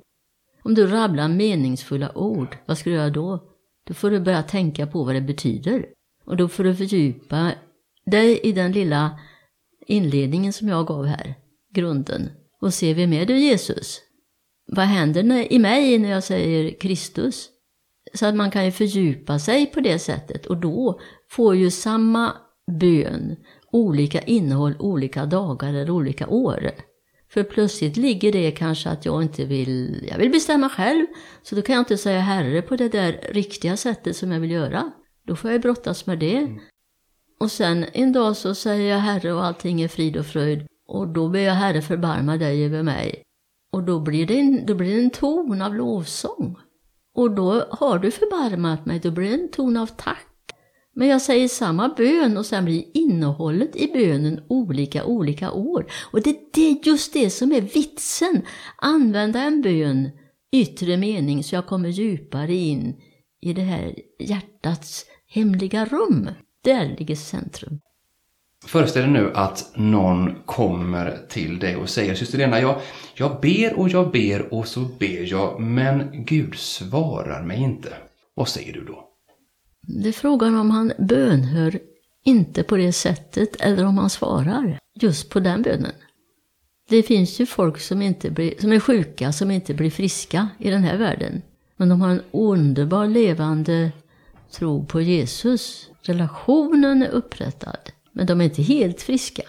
Om 0.63 0.73
du 0.73 0.87
rabblar 0.87 1.27
meningsfulla 1.27 2.17
ord, 2.17 2.57
vad 2.65 2.77
ska 2.77 2.89
du 2.89 2.95
göra 2.95 3.09
då? 3.09 3.43
Då 3.87 3.93
får 3.93 4.11
du 4.11 4.19
börja 4.19 4.43
tänka 4.43 4.87
på 4.87 5.03
vad 5.03 5.15
det 5.15 5.21
betyder. 5.21 5.85
Och 6.25 6.37
då 6.37 6.47
får 6.47 6.63
du 6.63 6.75
fördjupa 6.75 7.51
dig 8.05 8.39
i 8.43 8.51
den 8.51 8.71
lilla 8.71 9.19
inledningen 9.87 10.53
som 10.53 10.67
jag 10.67 10.87
gav 10.87 11.05
här, 11.05 11.35
grunden. 11.73 12.29
Och 12.61 12.73
se 12.73 12.93
vem 12.93 13.13
är 13.13 13.25
du 13.25 13.39
Jesus? 13.39 14.01
Vad 14.67 14.85
händer 14.85 15.53
i 15.53 15.59
mig 15.59 15.97
när 15.97 16.09
jag 16.09 16.23
säger 16.23 16.79
Kristus? 16.79 17.49
Så 18.13 18.25
att 18.25 18.35
man 18.35 18.51
kan 18.51 18.65
ju 18.65 18.71
fördjupa 18.71 19.39
sig 19.39 19.65
på 19.65 19.79
det 19.79 19.99
sättet 19.99 20.45
och 20.45 20.57
då 20.57 20.99
får 21.29 21.55
ju 21.55 21.71
samma 21.71 22.33
bön 22.79 23.35
olika 23.71 24.21
innehåll 24.21 24.75
olika 24.79 25.25
dagar 25.25 25.69
eller 25.69 25.89
olika 25.89 26.27
år. 26.27 26.71
För 27.29 27.43
plötsligt 27.43 27.97
ligger 27.97 28.31
det 28.31 28.51
kanske 28.51 28.89
att 28.89 29.05
jag 29.05 29.23
inte 29.23 29.45
vill, 29.45 30.07
jag 30.11 30.17
vill 30.17 30.31
bestämma 30.31 30.69
själv, 30.69 31.05
så 31.43 31.55
då 31.55 31.61
kan 31.61 31.75
jag 31.75 31.81
inte 31.81 31.97
säga 31.97 32.19
Herre 32.19 32.61
på 32.61 32.75
det 32.75 32.89
där 32.89 33.19
riktiga 33.31 33.77
sättet 33.77 34.15
som 34.15 34.31
jag 34.31 34.39
vill 34.39 34.51
göra. 34.51 34.91
Då 35.23 35.35
får 35.35 35.51
jag 35.51 35.61
brottas 35.61 36.05
med 36.05 36.19
det. 36.19 36.49
Och 37.39 37.51
sen 37.51 37.85
en 37.93 38.11
dag 38.11 38.37
så 38.37 38.55
säger 38.55 38.91
jag 38.91 38.99
Herre 38.99 39.33
och 39.33 39.45
allting 39.45 39.81
är 39.81 39.87
frid 39.87 40.17
och 40.17 40.25
fröjd. 40.25 40.67
Och 40.87 41.07
då 41.07 41.29
ber 41.29 41.39
jag 41.39 41.53
Herre 41.53 41.81
förbarma 41.81 42.37
dig 42.37 42.65
över 42.65 42.83
mig. 42.83 43.23
Och 43.77 43.83
då 43.83 43.99
blir 43.99 44.25
det 44.25 44.39
en, 44.39 44.65
då 44.65 44.75
blir 44.75 44.95
det 44.95 45.01
en 45.01 45.09
ton 45.09 45.61
av 45.61 45.75
lovsång. 45.75 46.55
Och 47.15 47.31
då 47.31 47.65
har 47.69 47.99
du 47.99 48.11
förbarmat 48.11 48.85
mig, 48.85 48.99
då 48.99 49.11
blir 49.11 49.29
det 49.29 49.33
en 49.33 49.51
ton 49.51 49.77
av 49.77 49.87
tack. 49.87 50.53
Men 50.95 51.07
jag 51.07 51.21
säger 51.21 51.47
samma 51.47 51.89
bön 51.97 52.37
och 52.37 52.45
sen 52.45 52.65
blir 52.65 52.83
innehållet 52.93 53.75
i 53.75 53.87
bönen 53.93 54.41
olika 54.47 55.05
olika 55.05 55.51
år. 55.51 55.85
Och 56.11 56.21
det, 56.21 56.37
det 56.53 56.69
är 56.69 56.87
just 56.87 57.13
det 57.13 57.29
som 57.29 57.51
är 57.51 57.61
vitsen. 57.61 58.41
Använda 58.77 59.41
en 59.41 59.61
bön, 59.61 60.09
yttre 60.51 60.97
mening, 60.97 61.43
så 61.43 61.55
jag 61.55 61.67
kommer 61.67 61.89
djupare 61.89 62.53
in 62.53 62.95
i 63.41 63.53
det 63.53 63.61
här 63.61 63.95
hjärtats 64.19 65.05
hemliga 65.27 65.85
rum. 65.85 66.29
Där 66.63 66.95
ligger 66.99 67.15
centrum. 67.15 67.79
Föreställ 68.67 69.03
dig 69.03 69.11
nu 69.11 69.31
att 69.33 69.71
någon 69.75 70.35
kommer 70.45 71.17
till 71.29 71.59
dig 71.59 71.75
och 71.75 71.89
säger 71.89 72.15
Syster 72.15 72.37
Lena, 72.37 72.61
jag, 72.61 72.81
jag 73.15 73.41
ber 73.41 73.79
och 73.79 73.89
jag 73.89 74.11
ber 74.11 74.53
och 74.53 74.67
så 74.67 74.79
ber 74.79 75.31
jag, 75.31 75.61
men 75.61 76.09
Gud 76.25 76.55
svarar 76.55 77.43
mig 77.43 77.57
inte. 77.57 77.93
Vad 78.35 78.47
säger 78.47 78.73
du 78.73 78.85
då? 78.85 79.03
Det 79.87 80.09
är 80.09 80.13
frågan 80.13 80.55
om 80.55 80.71
han 80.71 80.93
bönhör 80.97 81.79
inte 82.25 82.63
på 82.63 82.77
det 82.77 82.93
sättet 82.93 83.55
eller 83.61 83.85
om 83.85 83.97
han 83.97 84.09
svarar 84.09 84.79
just 85.01 85.29
på 85.29 85.39
den 85.39 85.61
bönen. 85.61 85.91
Det 86.89 87.03
finns 87.03 87.39
ju 87.39 87.45
folk 87.45 87.79
som, 87.79 88.01
inte 88.01 88.29
blir, 88.31 88.53
som 88.59 88.71
är 88.71 88.79
sjuka, 88.79 89.31
som 89.31 89.51
inte 89.51 89.73
blir 89.73 89.91
friska 89.91 90.47
i 90.59 90.69
den 90.69 90.83
här 90.83 90.97
världen. 90.97 91.41
Men 91.77 91.89
de 91.89 92.01
har 92.01 92.09
en 92.09 92.21
underbar 92.31 93.07
levande 93.07 93.91
tro 94.51 94.85
på 94.85 95.01
Jesus. 95.01 95.89
Relationen 96.01 97.03
är 97.03 97.09
upprättad, 97.09 97.91
men 98.17 98.25
de 98.25 98.41
är 98.41 98.45
inte 98.45 98.61
helt 98.61 99.01
friska. 99.01 99.43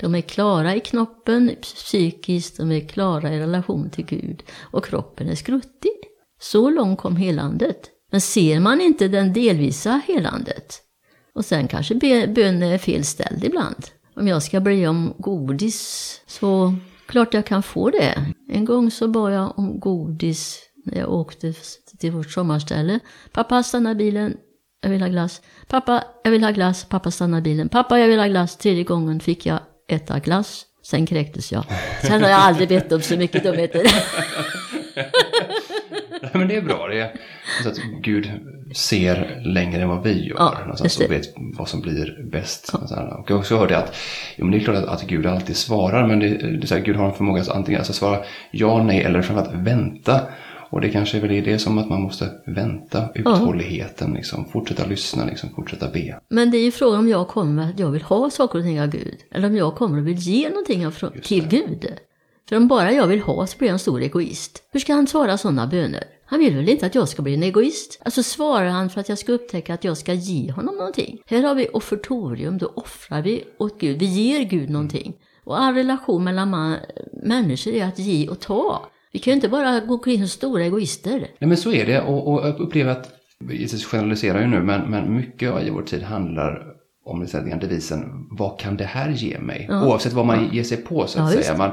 De 0.00 0.14
är 0.14 0.20
klara 0.20 0.74
i 0.76 0.80
knoppen 0.80 1.50
psykiskt, 1.62 2.56
de 2.56 2.72
är 2.72 2.80
klara 2.80 3.34
i 3.34 3.40
relation 3.40 3.90
till 3.90 4.04
Gud 4.04 4.42
och 4.60 4.84
kroppen 4.84 5.28
är 5.28 5.34
skruttig. 5.34 5.92
Så 6.40 6.70
långt 6.70 6.98
kom 6.98 7.16
helandet. 7.16 7.90
Men 8.10 8.20
ser 8.20 8.60
man 8.60 8.80
inte 8.80 9.08
den 9.08 9.32
delvisa 9.32 10.00
helandet 10.06 10.80
och 11.34 11.44
sen 11.44 11.68
kanske 11.68 11.94
bönen 12.28 12.62
är 12.62 12.78
felställd 12.78 13.44
ibland. 13.44 13.86
Om 14.16 14.28
jag 14.28 14.42
ska 14.42 14.60
be 14.60 14.88
om 14.88 15.14
godis 15.18 16.20
så 16.26 16.74
klart 17.06 17.34
jag 17.34 17.46
kan 17.46 17.62
få 17.62 17.90
det. 17.90 18.34
En 18.48 18.64
gång 18.64 18.90
så 18.90 19.08
bad 19.08 19.32
jag 19.32 19.58
om 19.58 19.80
godis 19.80 20.60
när 20.84 20.98
jag 20.98 21.12
åkte 21.12 21.54
till 21.98 22.12
vårt 22.12 22.30
sommarställe. 22.30 23.00
Pappa 23.32 23.62
stanna 23.62 23.94
bilen, 23.94 24.36
jag 24.82 24.90
vill 24.90 25.02
ha 25.02 25.08
glass. 25.08 25.42
Pappa, 25.68 26.04
jag 26.24 26.30
vill 26.30 26.44
ha 26.44 26.50
glass. 26.50 26.84
Pappa 26.84 27.10
stanna 27.10 27.40
bilen. 27.40 27.68
Pappa, 27.68 27.98
jag 27.98 28.08
vill 28.08 28.18
ha 28.18 28.26
glass. 28.26 28.56
Tredje 28.56 28.84
gången 28.84 29.20
fick 29.20 29.46
jag 29.46 29.58
äta 29.88 30.18
glass. 30.18 30.66
Sen 30.82 31.06
kräktes 31.06 31.52
jag. 31.52 31.64
Sen 32.02 32.22
har 32.22 32.30
jag 32.30 32.40
aldrig 32.40 32.68
bett 32.68 32.92
om 32.92 33.00
så 33.00 33.16
mycket 33.16 33.42
dumheter. 33.42 33.82
Nej, 36.22 36.30
men 36.32 36.48
det 36.48 36.56
är 36.56 36.62
bra. 36.62 36.88
Det 36.88 37.00
är 37.00 37.12
så 37.62 37.68
att 37.68 37.78
Gud 38.02 38.30
ser 38.74 39.42
längre 39.44 39.82
än 39.82 39.88
vad 39.88 40.02
vi 40.02 40.26
gör. 40.26 40.36
Ja, 40.38 40.58
någonstans, 40.60 41.00
och 41.00 41.10
vet 41.10 41.34
vad 41.36 41.68
som 41.68 41.80
blir 41.80 42.30
bäst. 42.30 42.74
Och 43.18 43.30
jag 43.30 43.38
också 43.38 43.56
hört 43.56 43.68
det 43.68 43.78
att 43.78 43.96
jo, 44.36 44.44
men 44.44 44.52
det 44.52 44.58
är 44.58 44.64
klart 44.64 44.76
att, 44.76 44.88
att 44.88 45.02
Gud 45.02 45.26
alltid 45.26 45.56
svarar. 45.56 46.06
Men 46.06 46.18
det, 46.18 46.28
det 46.28 46.64
är 46.64 46.66
så 46.66 46.74
här, 46.74 46.82
Gud 46.82 46.96
har 46.96 47.08
en 47.08 47.14
förmåga 47.14 47.42
att 47.42 47.48
antingen 47.48 47.80
alltså 47.80 47.92
svara 47.92 48.18
ja, 48.50 48.82
nej 48.82 49.02
eller 49.02 49.22
framförallt 49.22 49.54
vänta. 49.54 50.20
Och 50.72 50.80
det 50.80 50.88
kanske 50.88 51.16
är 51.16 51.20
väl 51.20 51.44
det 51.44 51.58
som 51.58 51.78
att 51.78 51.88
man 51.88 52.02
måste 52.02 52.30
vänta, 52.46 53.08
uthålligheten, 53.14 54.14
liksom, 54.14 54.44
fortsätta 54.44 54.86
lyssna, 54.86 55.24
liksom, 55.24 55.50
fortsätta 55.50 55.88
be. 55.88 56.20
Men 56.28 56.50
det 56.50 56.56
är 56.56 56.64
ju 56.64 56.70
frågan 56.70 56.98
om 56.98 57.08
jag 57.08 57.28
kommer 57.28 57.70
att 57.70 57.78
jag 57.78 57.90
vill 57.90 58.02
ha 58.02 58.30
saker 58.30 58.58
och 58.58 58.64
ting 58.64 58.80
av 58.80 58.86
Gud. 58.86 59.18
Eller 59.30 59.48
om 59.48 59.56
jag 59.56 59.74
kommer 59.74 59.98
och 59.98 60.06
vill 60.06 60.18
ge 60.18 60.48
någonting 60.48 60.86
av, 60.86 60.94
till 61.22 61.48
Gud. 61.48 61.86
För 62.48 62.56
om 62.56 62.68
bara 62.68 62.92
jag 62.92 63.06
vill 63.06 63.20
ha 63.20 63.46
så 63.46 63.58
blir 63.58 63.68
jag 63.68 63.72
en 63.72 63.78
stor 63.78 64.02
egoist. 64.02 64.62
Hur 64.72 64.80
ska 64.80 64.94
han 64.94 65.06
svara 65.06 65.38
sådana 65.38 65.66
böner? 65.66 66.04
Han 66.24 66.40
vill 66.40 66.56
väl 66.56 66.68
inte 66.68 66.86
att 66.86 66.94
jag 66.94 67.08
ska 67.08 67.22
bli 67.22 67.34
en 67.34 67.42
egoist? 67.42 68.00
Alltså 68.04 68.22
svarar 68.22 68.68
han 68.68 68.90
för 68.90 69.00
att 69.00 69.08
jag 69.08 69.18
ska 69.18 69.32
upptäcka 69.32 69.74
att 69.74 69.84
jag 69.84 69.96
ska 69.96 70.12
ge 70.12 70.52
honom 70.52 70.76
någonting? 70.76 71.22
Här 71.26 71.42
har 71.42 71.54
vi 71.54 71.68
offertorium, 71.68 72.58
då 72.58 72.72
offrar 72.74 73.22
vi 73.22 73.44
åt 73.58 73.80
Gud. 73.80 73.98
Vi 73.98 74.06
ger 74.06 74.44
Gud 74.44 74.70
någonting. 74.70 75.14
Och 75.44 75.60
all 75.60 75.74
relation 75.74 76.24
mellan 76.24 76.50
man, 76.50 76.76
människor 77.22 77.72
är 77.72 77.84
att 77.84 77.98
ge 77.98 78.28
och 78.28 78.40
ta. 78.40 78.88
Vi 79.12 79.18
kan 79.18 79.30
ju 79.30 79.34
inte 79.34 79.48
bara 79.48 79.80
gå 79.80 79.94
omkring 79.94 80.18
som 80.18 80.28
stora 80.28 80.64
egoister. 80.64 81.18
Nej 81.38 81.48
men 81.48 81.56
så 81.56 81.72
är 81.72 81.86
det 81.86 82.00
och, 82.00 82.32
och 82.32 82.46
jag 82.48 82.60
upplever 82.60 82.90
att, 82.92 83.08
Jesus 83.50 83.84
generaliserar 83.84 84.40
ju 84.40 84.46
nu, 84.46 84.62
men, 84.62 84.90
men 84.90 85.16
mycket 85.16 85.66
i 85.66 85.70
vår 85.70 85.82
tid 85.82 86.02
handlar 86.02 86.72
om 87.04 87.26
säger 87.26 87.60
devisen, 87.60 88.26
vad 88.30 88.58
kan 88.58 88.76
det 88.76 88.84
här 88.84 89.10
ge 89.10 89.38
mig? 89.38 89.68
Oavsett 89.70 90.12
vad 90.12 90.26
man 90.26 90.48
ger 90.52 90.62
sig 90.62 90.76
på 90.76 91.06
så 91.06 91.20
att 91.20 91.34
Ja, 91.34 91.42
säga. 91.42 91.58
Man 91.58 91.70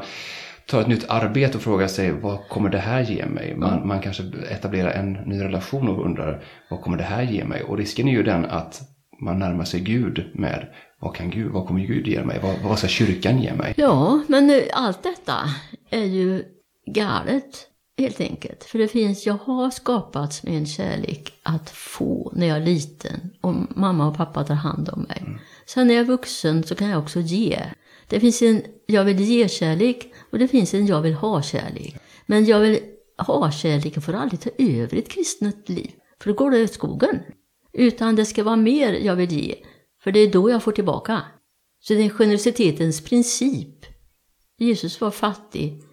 tar 0.67 0.81
ett 0.81 0.87
nytt 0.87 1.09
arbete 1.09 1.57
och 1.57 1.63
frågar 1.63 1.87
sig, 1.87 2.11
vad 2.11 2.47
kommer 2.49 2.69
det 2.69 2.77
här 2.77 3.01
ge 3.01 3.25
mig? 3.25 3.55
Man, 3.57 3.87
man 3.87 3.99
kanske 3.99 4.23
etablerar 4.51 4.91
en 4.91 5.13
ny 5.13 5.41
relation 5.43 5.89
och 5.89 6.05
undrar, 6.05 6.43
vad 6.69 6.81
kommer 6.81 6.97
det 6.97 7.03
här 7.03 7.23
ge 7.23 7.45
mig? 7.45 7.63
Och 7.63 7.77
risken 7.77 8.07
är 8.07 8.11
ju 8.11 8.23
den 8.23 8.45
att 8.45 8.81
man 9.21 9.39
närmar 9.39 9.63
sig 9.63 9.79
Gud 9.79 10.31
med, 10.33 10.67
vad 11.01 11.15
kan 11.15 11.29
Gud, 11.29 11.51
vad 11.51 11.67
kommer 11.67 11.81
Gud 11.81 12.07
ge 12.07 12.23
mig? 12.23 12.39
Vad, 12.43 12.55
vad 12.63 12.79
ska 12.79 12.87
kyrkan 12.87 13.41
ge 13.41 13.53
mig? 13.53 13.73
Ja, 13.77 14.21
men 14.27 14.49
eh, 14.49 14.61
allt 14.73 15.03
detta 15.03 15.35
är 15.89 16.05
ju 16.05 16.43
galet 16.93 17.69
helt 17.97 18.21
enkelt. 18.21 18.63
För 18.63 18.79
det 18.79 18.87
finns, 18.87 19.25
jag 19.25 19.33
har 19.33 19.69
skapats 19.69 20.43
med 20.43 20.53
en 20.53 20.65
kärlek 20.65 21.33
att 21.43 21.69
få 21.69 22.31
när 22.35 22.47
jag 22.47 22.57
är 22.57 22.65
liten 22.65 23.31
och 23.41 23.55
mamma 23.77 24.07
och 24.07 24.17
pappa 24.17 24.43
tar 24.43 24.55
hand 24.55 24.89
om 24.89 25.01
mig. 25.01 25.39
Sen 25.65 25.87
när 25.87 25.93
jag 25.93 26.01
är 26.01 26.07
vuxen 26.07 26.63
så 26.63 26.75
kan 26.75 26.89
jag 26.89 26.99
också 26.99 27.19
ge. 27.19 27.59
Det 28.07 28.19
finns 28.19 28.41
en 28.41 28.61
jag 28.85 29.03
vill 29.03 29.19
ge-kärlek 29.19 30.13
och 30.31 30.39
det 30.39 30.47
finns 30.47 30.73
en 30.73 30.87
jag 30.87 31.01
vill 31.01 31.13
ha-kärlek. 31.13 31.95
Men 32.25 32.45
jag 32.45 32.59
vill 32.59 32.79
ha-kärleken 33.17 34.01
får 34.01 34.13
aldrig 34.13 34.41
ta 34.41 34.49
över 34.57 34.97
ett 34.97 35.09
kristet 35.09 35.69
liv, 35.69 35.91
för 36.21 36.29
då 36.29 36.35
går 36.35 36.51
det 36.51 36.63
åt 36.63 36.73
skogen. 36.73 37.19
Utan 37.73 38.15
det 38.15 38.25
ska 38.25 38.43
vara 38.43 38.55
mer 38.55 38.93
jag 38.93 39.15
vill 39.15 39.31
ge, 39.31 39.55
för 40.03 40.11
det 40.11 40.19
är 40.19 40.31
då 40.31 40.49
jag 40.49 40.63
får 40.63 40.71
tillbaka. 40.71 41.21
Så 41.79 41.93
det 41.93 42.05
är 42.05 42.09
generositetens 42.09 43.03
princip. 43.03 43.85
Jesus 44.57 45.01
var 45.01 45.11
fattig. 45.11 45.83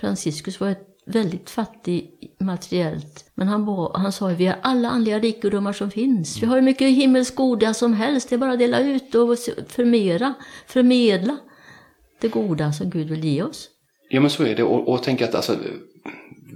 Franciscus 0.00 0.60
var 0.60 0.68
ett 0.68 0.86
väldigt 1.06 1.50
fattig 1.50 2.10
materiellt. 2.40 3.30
Men 3.34 3.48
han, 3.48 3.64
var, 3.64 3.98
han 3.98 4.12
sa 4.12 4.30
att 4.30 4.38
vi 4.38 4.46
har 4.46 4.58
alla 4.62 4.88
andliga 4.88 5.18
rikedomar 5.18 5.72
som 5.72 5.90
finns. 5.90 6.42
Vi 6.42 6.46
har 6.46 6.54
hur 6.54 6.62
mycket 6.62 6.88
himmelsk 6.88 7.34
goda 7.34 7.74
som 7.74 7.92
helst. 7.92 8.28
Det 8.28 8.34
är 8.34 8.38
bara 8.38 8.52
att 8.52 8.58
dela 8.58 8.80
ut 8.80 9.14
och 9.14 9.38
förmera, 9.68 10.34
förmedla 10.66 11.36
det 12.20 12.28
goda 12.28 12.72
som 12.72 12.90
Gud 12.90 13.10
vill 13.10 13.24
ge 13.24 13.42
oss. 13.42 13.68
Ja 14.08 14.20
men 14.20 14.30
så 14.30 14.44
är 14.44 14.56
det 14.56 14.62
och, 14.62 14.88
och 14.88 15.02
tänk 15.02 15.22
att 15.22 15.34
alltså, 15.34 15.56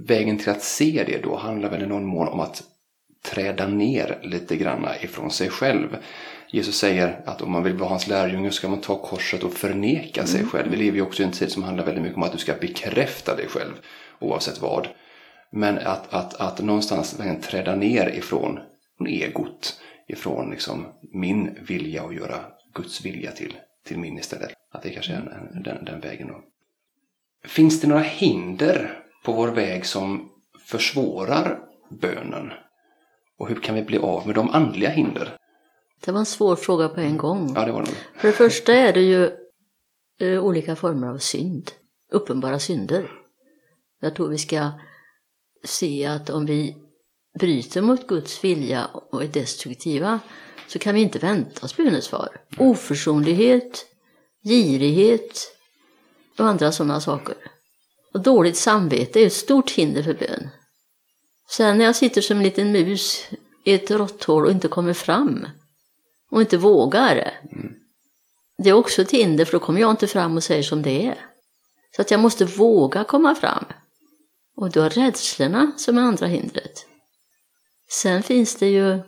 vägen 0.07 0.37
till 0.37 0.49
att 0.49 0.63
se 0.63 1.03
det 1.07 1.23
då 1.23 1.35
handlar 1.35 1.69
väl 1.69 1.83
i 1.83 1.87
någon 1.87 2.05
mån 2.05 2.27
om 2.27 2.39
att 2.39 2.63
träda 3.25 3.67
ner 3.67 4.19
lite 4.23 4.55
grann 4.55 4.87
ifrån 5.01 5.31
sig 5.31 5.49
själv. 5.49 5.97
Jesus 6.53 6.77
säger 6.77 7.21
att 7.25 7.41
om 7.41 7.51
man 7.51 7.63
vill 7.63 7.77
vara 7.77 7.89
hans 7.89 8.07
lärjunge 8.07 8.51
ska 8.51 8.69
man 8.69 8.81
ta 8.81 8.95
korset 8.95 9.43
och 9.43 9.53
förneka 9.53 10.25
sig 10.25 10.45
själv. 10.45 10.71
Vi 10.71 10.77
lever 10.77 10.97
ju 10.97 11.01
också 11.01 11.23
i 11.23 11.25
en 11.25 11.31
tid 11.31 11.51
som 11.51 11.63
handlar 11.63 11.85
väldigt 11.85 12.03
mycket 12.03 12.17
om 12.17 12.23
att 12.23 12.31
du 12.31 12.37
ska 12.37 12.53
bekräfta 12.53 13.35
dig 13.35 13.47
själv 13.47 13.73
oavsett 14.19 14.61
vad. 14.61 14.87
Men 15.51 15.77
att, 15.77 16.13
att, 16.13 16.33
att 16.33 16.59
någonstans 16.59 17.17
träda 17.41 17.75
ner 17.75 18.09
ifrån 18.09 18.59
egot, 19.07 19.81
ifrån 20.07 20.49
liksom 20.49 20.85
min 21.13 21.57
vilja 21.67 22.03
och 22.03 22.13
göra 22.13 22.39
Guds 22.73 23.05
vilja 23.05 23.31
till, 23.31 23.55
till 23.85 23.99
min 23.99 24.17
istället. 24.17 24.53
Att 24.71 24.83
det 24.83 24.89
kanske 24.89 25.13
är 25.13 25.17
en, 25.17 25.27
en, 25.27 25.63
den, 25.63 25.85
den 25.85 25.99
vägen 25.99 26.27
då. 26.27 26.43
Finns 27.45 27.81
det 27.81 27.87
några 27.87 28.01
hinder 28.01 29.03
på 29.25 29.31
vår 29.31 29.47
väg 29.47 29.85
som 29.85 30.31
försvårar 30.65 31.59
bönen? 32.01 32.51
Och 33.37 33.49
hur 33.49 33.55
kan 33.55 33.75
vi 33.75 33.81
bli 33.81 33.97
av 33.97 34.25
med 34.27 34.35
de 34.35 34.49
andliga 34.49 34.89
hinder 34.89 35.37
Det 36.05 36.11
var 36.11 36.19
en 36.19 36.25
svår 36.25 36.55
fråga 36.55 36.89
på 36.89 37.01
en 37.01 37.17
gång. 37.17 37.53
Ja, 37.55 37.65
det 37.65 37.71
var 37.71 37.81
det. 37.81 38.19
För 38.19 38.27
det 38.27 38.33
första 38.33 38.73
är 38.73 38.93
det 38.93 39.01
ju 39.01 39.31
eh, 40.19 40.43
olika 40.43 40.75
former 40.75 41.07
av 41.07 41.17
synd. 41.17 41.71
Uppenbara 42.11 42.59
synder. 42.59 43.11
Jag 44.01 44.15
tror 44.15 44.29
vi 44.29 44.37
ska 44.37 44.71
se 45.63 46.05
att 46.05 46.29
om 46.29 46.45
vi 46.45 46.77
bryter 47.39 47.81
mot 47.81 48.07
Guds 48.07 48.43
vilja 48.43 48.85
och 48.85 49.23
är 49.23 49.27
destruktiva 49.27 50.19
så 50.67 50.79
kan 50.79 50.95
vi 50.95 51.01
inte 51.01 51.19
vänta 51.19 51.65
oss 51.65 51.77
bönesvar. 51.77 52.29
Oförsonlighet, 52.57 53.85
girighet 54.43 55.57
och 56.39 56.45
andra 56.45 56.71
sådana 56.71 57.01
saker. 57.01 57.35
Och 58.13 58.21
dåligt 58.21 58.57
samvete 58.57 59.19
är 59.19 59.27
ett 59.27 59.33
stort 59.33 59.71
hinder 59.71 60.03
för 60.03 60.13
bön. 60.13 60.49
Sen 61.49 61.77
när 61.77 61.85
jag 61.85 61.95
sitter 61.95 62.21
som 62.21 62.37
en 62.37 62.43
liten 62.43 62.71
mus 62.71 63.29
i 63.63 63.73
ett 63.73 63.91
råtthål 63.91 64.45
och 64.45 64.51
inte 64.51 64.67
kommer 64.67 64.93
fram 64.93 65.47
och 66.31 66.41
inte 66.41 66.57
vågar. 66.57 67.39
Det 68.57 68.69
är 68.69 68.73
också 68.73 69.01
ett 69.01 69.11
hinder 69.11 69.45
för 69.45 69.51
då 69.51 69.59
kommer 69.59 69.81
jag 69.81 69.91
inte 69.91 70.07
fram 70.07 70.37
och 70.37 70.43
säger 70.43 70.63
som 70.63 70.81
det 70.81 71.07
är. 71.07 71.25
Så 71.95 72.01
att 72.01 72.11
jag 72.11 72.19
måste 72.19 72.45
våga 72.45 73.03
komma 73.03 73.35
fram. 73.35 73.65
Och 74.57 74.71
då 74.71 74.81
är 74.81 74.89
rädslorna 74.89 75.71
som 75.77 75.97
är 75.97 76.01
andra 76.01 76.27
hindret. 76.27 76.85
Sen 77.89 78.23
finns 78.23 78.55
det 78.55 78.67
ju 78.67 78.99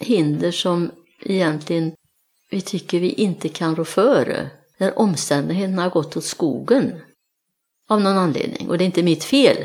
hinder 0.00 0.50
som 0.50 0.90
egentligen 1.20 1.92
vi 2.50 2.60
tycker 2.60 3.00
vi 3.00 3.12
inte 3.12 3.48
kan 3.48 3.76
rå 3.76 3.84
för. 3.84 4.50
När 4.78 4.98
omständigheterna 4.98 5.82
har 5.82 5.90
gått 5.90 6.16
åt 6.16 6.24
skogen. 6.24 7.00
Av 7.88 8.00
någon 8.00 8.18
anledning. 8.18 8.68
Och 8.68 8.78
det 8.78 8.84
är 8.84 8.86
inte 8.86 9.02
mitt 9.02 9.24
fel. 9.24 9.64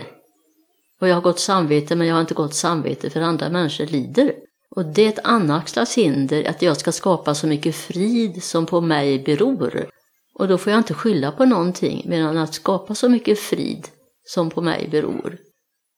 Och 0.99 1.07
jag 1.07 1.15
har 1.15 1.21
gott 1.21 1.39
samvete 1.39 1.95
men 1.95 2.07
jag 2.07 2.15
har 2.15 2.21
inte 2.21 2.33
gott 2.33 2.53
samvete 2.53 3.09
för 3.09 3.21
andra 3.21 3.49
människor 3.49 3.85
lider. 3.85 4.35
Och 4.75 4.85
det 4.85 5.05
är 5.05 5.09
ett 5.09 5.25
annat 5.25 5.69
slags 5.69 5.97
hinder 5.97 6.49
att 6.49 6.61
jag 6.61 6.77
ska 6.77 6.91
skapa 6.91 7.35
så 7.35 7.47
mycket 7.47 7.75
frid 7.75 8.43
som 8.43 8.65
på 8.65 8.81
mig 8.81 9.19
beror. 9.19 9.89
Och 10.33 10.47
då 10.47 10.57
får 10.57 10.71
jag 10.71 10.79
inte 10.79 10.93
skylla 10.93 11.31
på 11.31 11.45
någonting 11.45 12.05
mer 12.09 12.21
än 12.21 12.37
att 12.37 12.53
skapa 12.53 12.95
så 12.95 13.09
mycket 13.09 13.39
frid 13.39 13.87
som 14.25 14.49
på 14.49 14.61
mig 14.61 14.87
beror. 14.91 15.37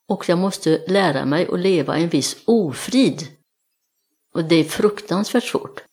Och 0.09 0.29
jag 0.29 0.37
måste 0.37 0.81
lära 0.87 1.25
mig 1.25 1.47
att 1.51 1.59
leva 1.59 1.99
i 1.99 2.03
en 2.03 2.09
viss 2.09 2.37
ofrid. 2.45 3.27
Och 4.33 4.43
det 4.43 4.55
är 4.55 4.63
fruktansvärt 4.63 5.43
svårt. 5.43 5.83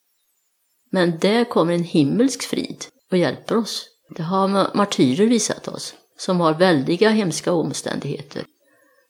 Men 0.90 1.18
där 1.18 1.44
kommer 1.44 1.72
en 1.72 1.84
himmelsk 1.84 2.42
frid 2.42 2.84
och 3.10 3.18
hjälper 3.18 3.56
oss. 3.56 3.86
Det 4.16 4.22
har 4.22 4.76
martyrer 4.76 5.26
visat 5.26 5.68
oss, 5.68 5.94
som 6.18 6.40
har 6.40 6.54
väldiga 6.54 7.10
hemska 7.10 7.52
omständigheter. 7.52 8.44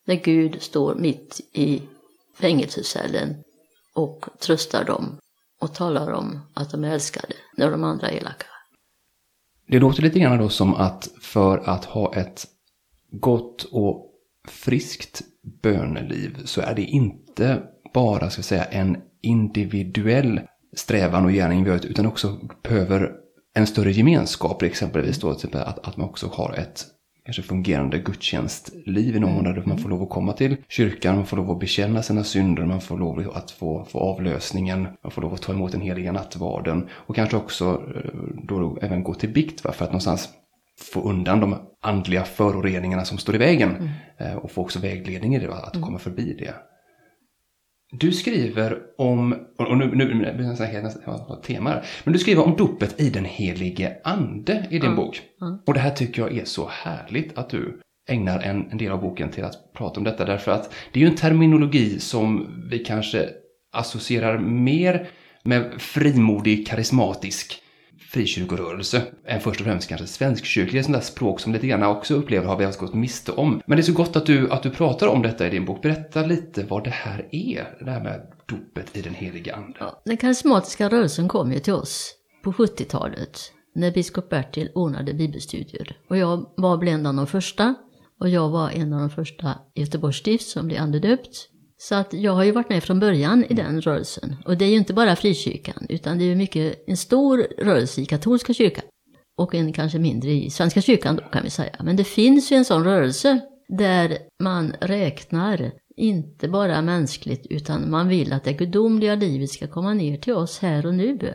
När 0.06 0.14
Gud 0.14 0.62
står 0.62 0.94
mitt 0.94 1.40
i 1.52 1.82
fängelsecellen 2.38 3.42
och 3.94 4.28
tröstar 4.40 4.85
dem 4.85 5.18
och 5.61 5.74
talar 5.74 6.12
om 6.12 6.40
att 6.55 6.70
de 6.70 6.85
är 6.85 6.92
älskade 6.92 7.35
när 7.57 7.70
de 7.70 7.85
andra 7.85 8.11
är 8.11 8.16
elaka. 8.16 8.46
Det 9.68 9.78
låter 9.78 10.02
lite 10.02 10.18
grann 10.18 10.38
då 10.38 10.48
som 10.48 10.74
att 10.74 11.09
för 11.20 11.59
att 11.59 11.85
ha 11.85 12.14
ett 12.14 12.46
gott 13.11 13.62
och 13.62 14.12
friskt 14.48 15.22
böneliv 15.62 16.44
så 16.44 16.61
är 16.61 16.74
det 16.74 16.83
inte 16.83 17.62
bara 17.94 18.31
ska 18.31 18.42
säga, 18.42 18.64
en 18.64 18.96
individuell 19.22 20.40
strävan 20.76 21.24
och 21.24 21.33
gärning 21.33 21.64
vi 21.64 21.70
har 21.70 21.87
utan 21.87 22.07
också 22.07 22.38
behöver 22.62 23.12
en 23.55 23.66
större 23.66 23.92
gemenskap, 23.92 24.62
exempelvis 24.62 25.20
då, 25.20 25.35
typ 25.35 25.55
att, 25.55 25.88
att 25.88 25.96
man 25.96 26.09
också 26.09 26.26
har 26.26 26.52
ett 26.52 26.87
kanske 27.24 27.42
fungerande 27.42 27.98
gudstjänstliv 27.98 29.16
i 29.16 29.20
någon 29.20 29.35
mån 29.35 29.44
där 29.44 29.62
man 29.66 29.78
får 29.78 29.88
lov 29.88 30.02
att 30.02 30.11
komma 30.11 30.32
till 30.32 30.56
kyrkan, 30.68 31.16
man 31.16 31.26
får 31.26 31.37
lov 31.37 31.50
att 31.50 31.61
bekänna 31.61 32.02
sina 32.02 32.24
synder, 32.24 32.64
man 32.66 32.80
får 32.80 32.98
lov 32.98 33.32
att 33.35 33.50
få, 33.50 33.85
få 33.85 33.98
avlösningen, 33.98 34.88
man 35.02 35.11
får 35.11 35.22
lov 35.22 35.35
att 35.35 35.42
ta 35.42 35.52
emot 35.52 35.72
den 35.72 35.80
heliga 35.80 36.12
nattvarden 36.12 36.88
och 36.92 37.14
kanske 37.16 37.37
också 37.37 37.82
eh, 37.96 38.11
då 38.42 38.78
även 38.82 39.02
gå 39.04 39.14
till 39.14 39.28
bikt 39.32 39.64
va, 39.64 39.72
för 39.72 39.85
att 39.85 39.90
någonstans 39.90 40.28
få 40.92 41.02
undan 41.02 41.40
de 41.40 41.56
andliga 41.80 42.24
föroreningarna 42.24 43.04
som 43.04 43.18
står 43.18 43.35
i 43.35 43.38
vägen 43.38 43.70
Mm. 43.70 43.88
eh, 44.18 44.37
och 44.37 44.50
få 44.50 44.62
också 44.62 44.78
vägledning 44.78 45.35
i 45.35 45.38
det, 45.38 45.54
att 45.54 45.80
komma 45.80 45.98
förbi 45.98 46.37
det. 46.38 46.54
Du 47.94 48.12
skriver 48.12 48.78
om, 48.98 49.33
och 49.59 49.76
nu, 49.78 49.87
nu, 49.94 50.14
blir 50.14 50.46
det 50.46 51.35
ett 51.35 51.42
tema 51.42 51.70
här, 51.70 51.85
men 52.05 52.12
du 52.12 52.18
skriver 52.18 52.46
om 52.46 52.57
dopet 52.57 53.00
i 53.00 53.11
den 53.11 53.24
helige 53.24 53.96
ande 54.05 54.66
i 54.70 54.78
din 54.78 54.90
Ja, 54.90 54.96
bok. 54.96 55.22
ja. 55.40 55.62
Och 55.66 55.74
det 55.74 55.81
här 55.81 55.90
tycker 55.90 56.22
jag 56.22 56.37
är 56.37 56.44
så 56.44 56.68
härligt 56.68 57.38
att 57.38 57.50
du 57.50 57.81
ägnar 58.09 58.40
en, 58.40 58.70
en 58.70 58.78
del 58.78 58.92
av 58.92 59.00
boken 59.00 59.31
till 59.31 59.44
att 59.44 59.72
prata 59.72 60.00
om 60.00 60.05
detta, 60.05 60.24
därför 60.24 60.52
att 60.52 60.74
det 60.92 61.00
är 61.00 61.05
ju 61.05 61.11
en 61.11 61.16
terminologi 61.16 61.98
som 61.98 62.48
vi 62.70 62.78
kanske 62.78 63.28
associerar 63.72 64.38
mer 64.38 65.09
med 65.44 65.72
frimodig, 65.78 66.66
karismatisk 66.66 67.62
frikyrkorörelse 68.12 69.03
än 69.27 69.40
först 69.40 69.61
och 69.61 69.66
främst 69.66 69.88
kanske 69.88 70.07
svenskkyrklig, 70.07 70.79
ett 70.79 70.85
sånt 70.85 70.96
där 70.96 71.03
språk 71.03 71.40
som 71.40 71.53
lite 71.53 71.66
grann 71.66 71.83
också 71.83 72.14
upplever 72.14 72.46
har 72.46 72.57
vi 72.57 72.64
alltså 72.64 72.81
gått 72.81 72.94
miste 72.94 73.33
om. 73.33 73.62
Men 73.66 73.77
det 73.77 73.81
är 73.81 73.85
så 73.85 73.92
gott 73.92 74.16
att 74.16 74.27
du, 74.27 74.51
att 74.51 74.62
du 74.62 74.70
pratar 74.70 75.07
om 75.07 75.22
detta 75.22 75.46
i 75.46 75.51
din 75.51 75.64
bok. 75.64 75.83
Berätta 75.83 76.22
lite 76.22 76.64
vad 76.64 76.85
det 76.85 76.90
här 76.90 77.29
är, 77.31 77.85
det 77.85 77.90
här 77.90 78.03
med 78.03 78.20
dopet 78.46 78.96
i 78.96 79.03
den 79.03 79.14
heliga 79.14 79.55
ande. 79.55 79.77
Ja, 79.81 80.03
den 80.05 80.16
karismatiska 80.16 80.88
rörelsen 80.88 81.29
kom 81.29 81.53
ju 81.53 81.59
till 81.59 81.72
oss 81.72 82.14
på 82.44 82.53
70-talet 82.53 83.40
när 83.75 83.92
biskop 83.92 84.29
Bertil 84.29 84.70
ordnade 84.75 85.14
bibelstudier. 85.14 85.96
Och 86.09 86.16
jag 86.16 86.46
var 86.57 86.79
bland 86.79 87.05
de 87.05 87.27
första 87.27 87.75
och 88.20 88.29
jag 88.29 88.48
var 88.48 88.70
en 88.70 88.92
av 88.92 89.01
de 89.01 89.11
första 89.11 89.59
i 89.75 89.81
Göteborgs 89.81 90.16
stift 90.16 90.48
som 90.48 90.66
blev 90.66 90.83
andedöpt. 90.83 91.48
Så 91.83 91.95
att 91.95 92.12
jag 92.12 92.33
har 92.33 92.45
ju 92.45 92.53
varit 92.53 92.68
med 92.68 92.85
från 92.85 93.01
början 93.01 93.45
i 93.45 93.55
den 93.55 93.81
rörelsen. 93.81 94.37
Och 94.45 94.57
det 94.57 94.64
är 94.64 94.68
ju 94.68 94.77
inte 94.77 94.95
bara 94.95 95.16
frikyrkan 95.16 95.87
utan 95.88 96.18
det 96.18 96.25
är 96.25 96.27
ju 96.27 96.35
mycket 96.35 96.85
en 96.87 96.97
stor 96.97 97.47
rörelse 97.59 98.01
i 98.01 98.07
katolska 98.07 98.55
kyrkan. 98.55 98.85
Och 99.37 99.55
en 99.55 99.73
kanske 99.73 99.99
mindre 99.99 100.31
i 100.31 100.51
Svenska 100.51 100.81
kyrkan 100.81 101.16
då 101.16 101.23
kan 101.23 101.42
vi 101.42 101.51
säga. 101.51 101.77
Men 101.81 101.97
det 101.97 102.05
finns 102.05 102.53
ju 102.53 102.57
en 102.57 102.64
sån 102.64 102.85
rörelse 102.85 103.40
där 103.68 104.18
man 104.42 104.75
räknar 104.81 105.73
inte 105.97 106.49
bara 106.49 106.83
mänskligt 106.83 107.47
utan 107.51 107.90
man 107.90 108.09
vill 108.09 108.33
att 108.33 108.45
det 108.45 108.53
gudomliga 108.53 109.14
livet 109.14 109.51
ska 109.51 109.66
komma 109.66 109.95
ner 109.95 110.16
till 110.16 110.35
oss 110.35 110.59
här 110.59 110.87
och 110.87 110.95
nu. 110.95 111.35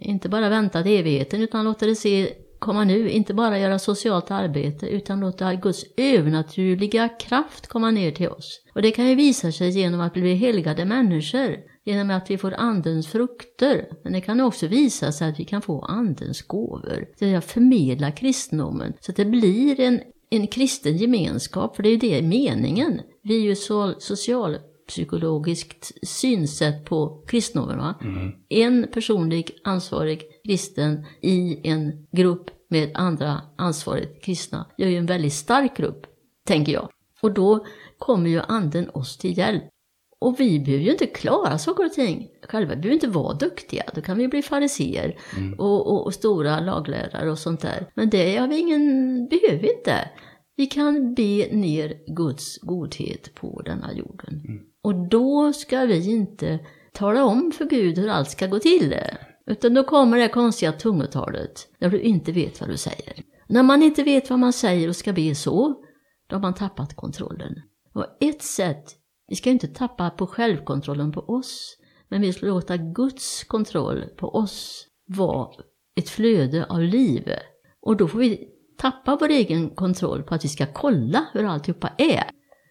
Inte 0.00 0.28
bara 0.28 0.48
vänta 0.48 0.82
till 0.82 0.98
evigheten 0.98 1.42
utan 1.42 1.64
låta 1.64 1.86
det 1.86 1.94
se 1.94 2.32
komma 2.64 2.84
nu. 2.84 3.10
Inte 3.10 3.34
bara 3.34 3.58
göra 3.58 3.78
socialt 3.78 4.30
arbete 4.30 4.86
utan 4.86 5.20
låta 5.20 5.54
Guds 5.54 5.84
övernaturliga 5.96 7.08
kraft 7.08 7.66
komma 7.66 7.90
ner 7.90 8.10
till 8.10 8.28
oss. 8.28 8.60
Och 8.74 8.82
det 8.82 8.90
kan 8.90 9.08
ju 9.08 9.14
visa 9.14 9.52
sig 9.52 9.70
genom 9.70 10.00
att 10.00 10.12
bli 10.12 10.34
helgade 10.34 10.84
människor. 10.84 11.56
Genom 11.84 12.10
att 12.10 12.30
vi 12.30 12.38
får 12.38 12.54
andens 12.54 13.06
frukter. 13.06 13.86
Men 14.04 14.12
det 14.12 14.20
kan 14.20 14.40
också 14.40 14.66
visa 14.66 15.12
sig 15.12 15.28
att 15.28 15.40
vi 15.40 15.44
kan 15.44 15.62
få 15.62 15.80
andens 15.80 16.42
gåvor. 16.42 17.06
Det 17.18 17.34
att 17.34 17.44
förmedla 17.44 18.10
kristendomen. 18.10 18.92
Så 19.00 19.10
att 19.10 19.16
det 19.16 19.24
blir 19.24 19.80
en, 19.80 20.00
en 20.30 20.46
kristen 20.46 20.96
gemenskap. 20.96 21.76
För 21.76 21.82
det 21.82 21.88
är 21.88 21.92
ju 21.92 21.98
det 21.98 22.22
meningen. 22.22 23.00
Vi 23.22 23.36
är 23.36 23.42
ju 23.42 23.54
så, 23.54 23.94
socialpsykologiskt 23.98 25.92
synsätt 26.02 26.84
på 26.84 27.24
kristendomen. 27.26 27.78
Va? 27.78 27.94
En 28.48 28.86
personlig 28.92 29.50
ansvarig 29.64 30.22
kristen 30.44 31.06
i 31.20 31.68
en 31.68 32.06
grupp 32.12 32.50
med 32.74 32.90
andra 32.94 33.40
ansvarigt 33.56 34.24
kristna 34.24 34.66
gör 34.78 34.88
ju 34.88 34.96
en 34.96 35.06
väldigt 35.06 35.32
stark 35.32 35.76
grupp, 35.76 36.06
tänker 36.46 36.72
jag. 36.72 36.88
Och 37.22 37.32
då 37.34 37.66
kommer 37.98 38.30
ju 38.30 38.40
anden 38.40 38.90
oss 38.90 39.18
till 39.18 39.38
hjälp. 39.38 39.62
Och 40.18 40.40
vi 40.40 40.60
behöver 40.60 40.84
ju 40.84 40.90
inte 40.90 41.06
klara 41.06 41.58
saker 41.58 41.84
och 41.84 41.92
ting 41.92 42.28
själva. 42.42 42.74
Vi 42.74 42.80
behöver 42.80 42.94
inte 42.94 43.08
vara 43.08 43.34
duktiga. 43.34 43.84
Då 43.94 44.00
kan 44.00 44.18
vi 44.18 44.28
bli 44.28 44.42
fariseer 44.42 45.16
och, 45.58 45.86
och, 45.86 46.06
och 46.06 46.14
stora 46.14 46.60
laglärare 46.60 47.30
och 47.30 47.38
sånt 47.38 47.60
där. 47.60 47.86
Men 47.94 48.10
det 48.10 48.36
har 48.36 48.48
vi 48.48 48.58
ingen, 48.58 48.84
behöver 49.28 49.62
vi 49.62 49.72
inte. 49.76 50.08
Vi 50.56 50.66
kan 50.66 51.14
be 51.14 51.48
ner 51.52 52.14
Guds 52.14 52.58
godhet 52.58 53.34
på 53.34 53.62
denna 53.64 53.92
jorden. 53.92 54.60
Och 54.82 55.08
då 55.08 55.52
ska 55.52 55.80
vi 55.84 56.10
inte 56.10 56.58
tala 56.92 57.24
om 57.24 57.52
för 57.52 57.64
Gud 57.64 57.98
hur 57.98 58.08
allt 58.08 58.30
ska 58.30 58.46
gå 58.46 58.58
till. 58.58 58.94
Utan 59.46 59.74
då 59.74 59.84
kommer 59.84 60.18
det 60.18 60.28
konstiga 60.28 60.72
tungotalet 60.72 61.68
när 61.78 61.90
du 61.90 62.00
inte 62.00 62.32
vet 62.32 62.60
vad 62.60 62.70
du 62.70 62.76
säger. 62.76 63.22
När 63.46 63.62
man 63.62 63.82
inte 63.82 64.02
vet 64.02 64.30
vad 64.30 64.38
man 64.38 64.52
säger 64.52 64.88
och 64.88 64.96
ska 64.96 65.12
be 65.12 65.34
så, 65.34 65.84
då 66.26 66.36
har 66.36 66.40
man 66.40 66.54
tappat 66.54 66.96
kontrollen. 66.96 67.62
Och 67.94 68.06
ett 68.20 68.42
sätt, 68.42 68.84
vi 69.28 69.36
ska 69.36 69.50
inte 69.50 69.68
tappa 69.68 70.10
på 70.10 70.26
självkontrollen 70.26 71.12
på 71.12 71.20
oss, 71.20 71.76
men 72.08 72.20
vi 72.20 72.32
ska 72.32 72.46
låta 72.46 72.76
Guds 72.76 73.44
kontroll 73.44 74.04
på 74.16 74.34
oss 74.34 74.86
vara 75.06 75.48
ett 75.96 76.08
flöde 76.08 76.66
av 76.66 76.80
liv. 76.80 77.32
Och 77.80 77.96
då 77.96 78.08
får 78.08 78.18
vi 78.18 78.48
tappa 78.78 79.16
vår 79.20 79.28
egen 79.28 79.70
kontroll 79.70 80.22
på 80.22 80.34
att 80.34 80.44
vi 80.44 80.48
ska 80.48 80.66
kolla 80.66 81.26
hur 81.32 81.44
alltihopa 81.44 81.90
är. 81.98 82.24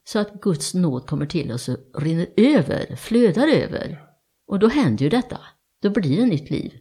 Så 0.03 0.19
att 0.19 0.41
Guds 0.41 0.73
nåd 0.73 1.07
kommer 1.07 1.25
till 1.25 1.51
oss 1.51 1.69
och 1.69 2.01
rinner 2.01 2.27
över, 2.37 2.95
flödar 2.95 3.47
över. 3.47 4.01
Och 4.47 4.59
då 4.59 4.67
händer 4.67 5.03
ju 5.03 5.09
detta. 5.09 5.37
Då 5.83 5.89
blir 5.89 6.17
det 6.17 6.25
nytt 6.25 6.49
liv. 6.49 6.73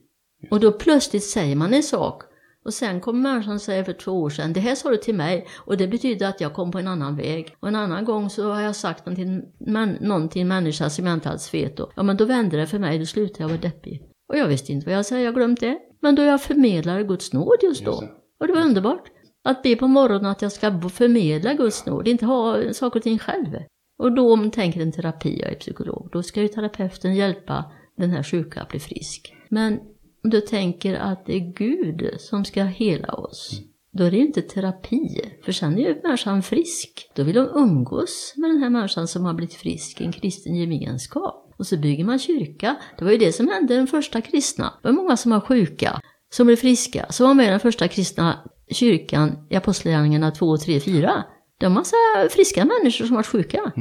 Och 0.50 0.60
då 0.60 0.72
plötsligt 0.72 1.24
säger 1.24 1.56
man 1.56 1.74
en 1.74 1.82
sak 1.82 2.22
och 2.64 2.74
sen 2.74 3.00
kommer 3.00 3.20
människan 3.20 3.54
och 3.54 3.60
säger 3.60 3.84
för 3.84 3.92
två 3.92 4.12
år 4.12 4.30
sedan, 4.30 4.52
det 4.52 4.60
här 4.60 4.74
sa 4.74 4.90
du 4.90 4.96
till 4.96 5.14
mig 5.14 5.46
och 5.56 5.76
det 5.76 5.88
betyder 5.88 6.28
att 6.28 6.40
jag 6.40 6.54
kom 6.54 6.70
på 6.70 6.78
en 6.78 6.88
annan 6.88 7.16
väg. 7.16 7.56
Och 7.60 7.68
en 7.68 7.76
annan 7.76 8.04
gång 8.04 8.30
så 8.30 8.52
har 8.52 8.60
jag 8.60 8.76
sagt 8.76 9.06
någon 9.06 9.16
till, 9.16 9.42
man, 9.66 9.96
någon 10.00 10.28
till 10.28 10.42
en 10.42 10.48
människa 10.48 10.90
som 10.90 11.06
jag 11.06 11.14
inte 11.14 11.30
alls 11.30 11.54
vet 11.54 11.76
då. 11.76 11.92
Ja 11.96 12.02
men 12.02 12.16
då 12.16 12.24
vände 12.24 12.56
det 12.56 12.66
för 12.66 12.78
mig, 12.78 12.98
då 12.98 13.06
slutade 13.06 13.42
jag 13.42 13.48
vara 13.48 13.60
deppig. 13.60 14.02
Och 14.28 14.38
jag 14.38 14.46
visste 14.46 14.72
inte 14.72 14.86
vad 14.86 14.94
jag 14.96 15.06
säger, 15.06 15.24
jag 15.24 15.34
glömt 15.34 15.60
det. 15.60 15.78
Men 16.00 16.14
då 16.14 16.22
jag 16.22 16.42
förmedlade 16.42 17.04
Guds 17.04 17.32
nåd 17.32 17.56
just 17.62 17.84
då. 17.84 18.04
Och 18.40 18.46
det 18.46 18.52
var 18.52 18.62
underbart. 18.62 19.04
Att 19.44 19.62
be 19.62 19.76
på 19.76 19.88
morgonen 19.88 20.26
att 20.26 20.42
jag 20.42 20.52
ska 20.52 20.80
förmedla 20.80 21.54
Guds 21.54 21.86
nåd, 21.86 22.08
inte 22.08 22.26
ha 22.26 22.72
saker 22.72 22.98
och 22.98 23.02
ting 23.02 23.18
själv. 23.18 23.56
Och 23.98 24.12
då 24.12 24.32
om 24.32 24.50
tänker 24.50 24.80
en 24.80 24.92
terapi, 24.92 25.40
jag 25.40 25.50
är 25.50 25.54
psykolog, 25.54 26.08
då 26.12 26.22
ska 26.22 26.42
ju 26.42 26.48
terapeuten 26.48 27.14
hjälpa 27.14 27.64
den 27.96 28.10
här 28.10 28.22
sjuka 28.22 28.60
att 28.60 28.68
bli 28.68 28.80
frisk. 28.80 29.34
Men 29.48 29.80
om 30.24 30.30
du 30.30 30.40
tänker 30.40 30.94
att 30.94 31.26
det 31.26 31.34
är 31.34 31.52
Gud 31.52 32.10
som 32.18 32.44
ska 32.44 32.64
hela 32.64 33.12
oss, 33.12 33.60
då 33.92 34.04
är 34.04 34.10
det 34.10 34.16
ju 34.16 34.26
inte 34.26 34.42
terapi. 34.42 35.32
För 35.44 35.52
sen 35.52 35.78
är 35.78 35.88
ju 35.88 36.00
människan 36.02 36.42
frisk. 36.42 37.10
Då 37.14 37.22
vill 37.22 37.34
de 37.34 37.48
umgås 37.54 38.34
med 38.36 38.50
den 38.50 38.62
här 38.62 38.70
människan 38.70 39.08
som 39.08 39.24
har 39.24 39.34
blivit 39.34 39.54
frisk, 39.54 40.00
en 40.00 40.12
kristen 40.12 40.54
gemenskap. 40.54 41.54
Och 41.58 41.66
så 41.66 41.76
bygger 41.76 42.04
man 42.04 42.18
kyrka. 42.18 42.76
Det 42.98 43.04
var 43.04 43.12
ju 43.12 43.18
det 43.18 43.32
som 43.32 43.48
hände 43.48 43.74
den 43.74 43.86
första 43.86 44.20
kristna. 44.20 44.74
Det 44.82 44.88
var 44.88 44.94
många 44.94 45.16
som 45.16 45.30
var 45.30 45.40
sjuka, 45.40 46.00
som 46.32 46.46
blev 46.46 46.56
friska, 46.56 47.06
som 47.10 47.26
var 47.26 47.34
med 47.34 47.46
i 47.46 47.50
den 47.50 47.60
första 47.60 47.88
kristna 47.88 48.50
kyrkan 48.70 49.46
i 49.50 49.56
Apostlagärningarna 49.56 50.30
2, 50.30 50.56
3, 50.56 50.80
4. 50.80 51.24
Det 51.58 51.66
var 51.66 51.74
massa 51.74 51.96
friska 52.30 52.64
människor 52.64 53.06
som 53.06 53.16
var 53.16 53.22
sjuka. 53.22 53.72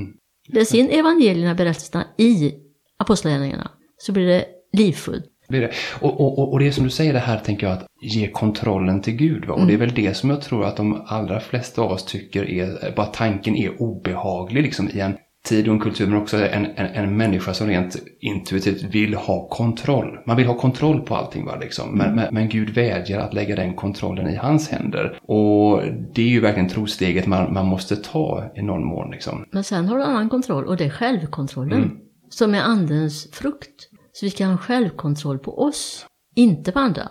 Läs 0.48 0.76
in 0.76 0.90
evangelierna, 0.90 1.56
berättelserna 1.56 2.08
i 2.18 2.54
Apostlagärningarna, 2.98 3.72
så 4.02 4.12
blir 4.12 4.28
det 4.28 4.46
livfullt. 4.74 5.26
blir 5.50 5.62
det. 5.62 5.72
Och, 6.00 6.22
och, 6.22 6.54
och- 6.54 6.60
det 6.60 6.68
är 6.68 6.72
som 6.72 6.84
du 6.84 6.90
säger 6.90 7.14
det 7.14 7.20
här 7.20 7.38
tänker 7.40 7.68
jag 7.68 7.78
att 7.78 7.86
ge 8.02 8.28
kontrollen 8.28 9.02
till 9.02 9.14
Gud. 9.16 9.46
Va? 9.46 9.54
Och 9.54 9.68
det 9.68 9.74
är 9.74 9.78
väl 9.78 9.94
det 9.94 10.14
som 10.18 10.30
jag 10.30 10.42
tror 10.42 10.66
att 10.66 10.78
de 10.78 11.02
allra 11.06 11.40
flesta 11.40 11.82
av 11.82 11.92
oss 11.92 12.06
tycker 12.06 12.50
är, 12.50 12.96
bara 12.96 13.06
tanken 13.06 13.56
är 13.56 13.82
obehaglig 13.82 14.64
liksom 14.64 14.90
i 14.90 15.00
en 15.00 15.18
tid 15.46 15.68
och 15.68 15.74
en 15.74 15.80
kultur 15.80 16.08
men 16.08 16.22
också 16.22 16.38
en, 16.46 16.66
en, 16.66 16.86
en 16.86 17.18
människa 17.18 17.54
som 17.54 17.68
rent 17.68 17.96
intuitivt 18.22 18.84
vill 18.84 19.14
ha 19.14 19.48
kontroll. 19.48 20.18
Man 20.26 20.38
vill 20.38 20.46
ha 20.48 20.54
kontroll 20.58 21.02
på 21.02 21.16
allting 21.16 21.46
va 21.46 21.58
liksom. 21.62 21.98
Men, 21.98 22.16
men, 22.16 22.34
men 22.34 22.50
Gud 22.50 22.70
vädjar 22.70 23.20
att 23.20 23.34
lägga 23.34 23.56
den 23.56 23.74
kontrollen 23.74 24.30
i 24.30 24.36
hans 24.36 24.70
händer. 24.70 25.20
Och 25.22 25.82
det 26.14 26.22
är 26.22 26.28
ju 26.28 26.40
verkligen 26.40 26.70
trosteget 26.70 27.28
man, 27.28 27.54
man 27.54 27.66
måste 27.66 27.96
ta 27.96 28.52
i 28.56 28.62
någon 28.62 28.86
mån 28.86 29.12
liksom. 29.12 29.46
Men 29.52 29.64
sen 29.64 29.86
har 29.88 29.98
du 29.98 30.04
annan 30.04 30.30
kontroll 30.30 30.66
och 30.66 30.78
det 30.78 30.86
är 30.86 30.90
självkontrollen. 30.90 31.98
Som 32.30 32.56
är 32.56 32.62
andens 32.62 33.32
frukt. 33.32 33.90
Så 34.14 34.26
vi 34.26 34.32
kan 34.32 34.52
ha 34.52 34.58
självkontroll 34.58 35.40
på 35.40 35.60
oss, 35.62 36.06
inte 36.36 36.72
på 36.72 36.80
andra. 36.80 37.10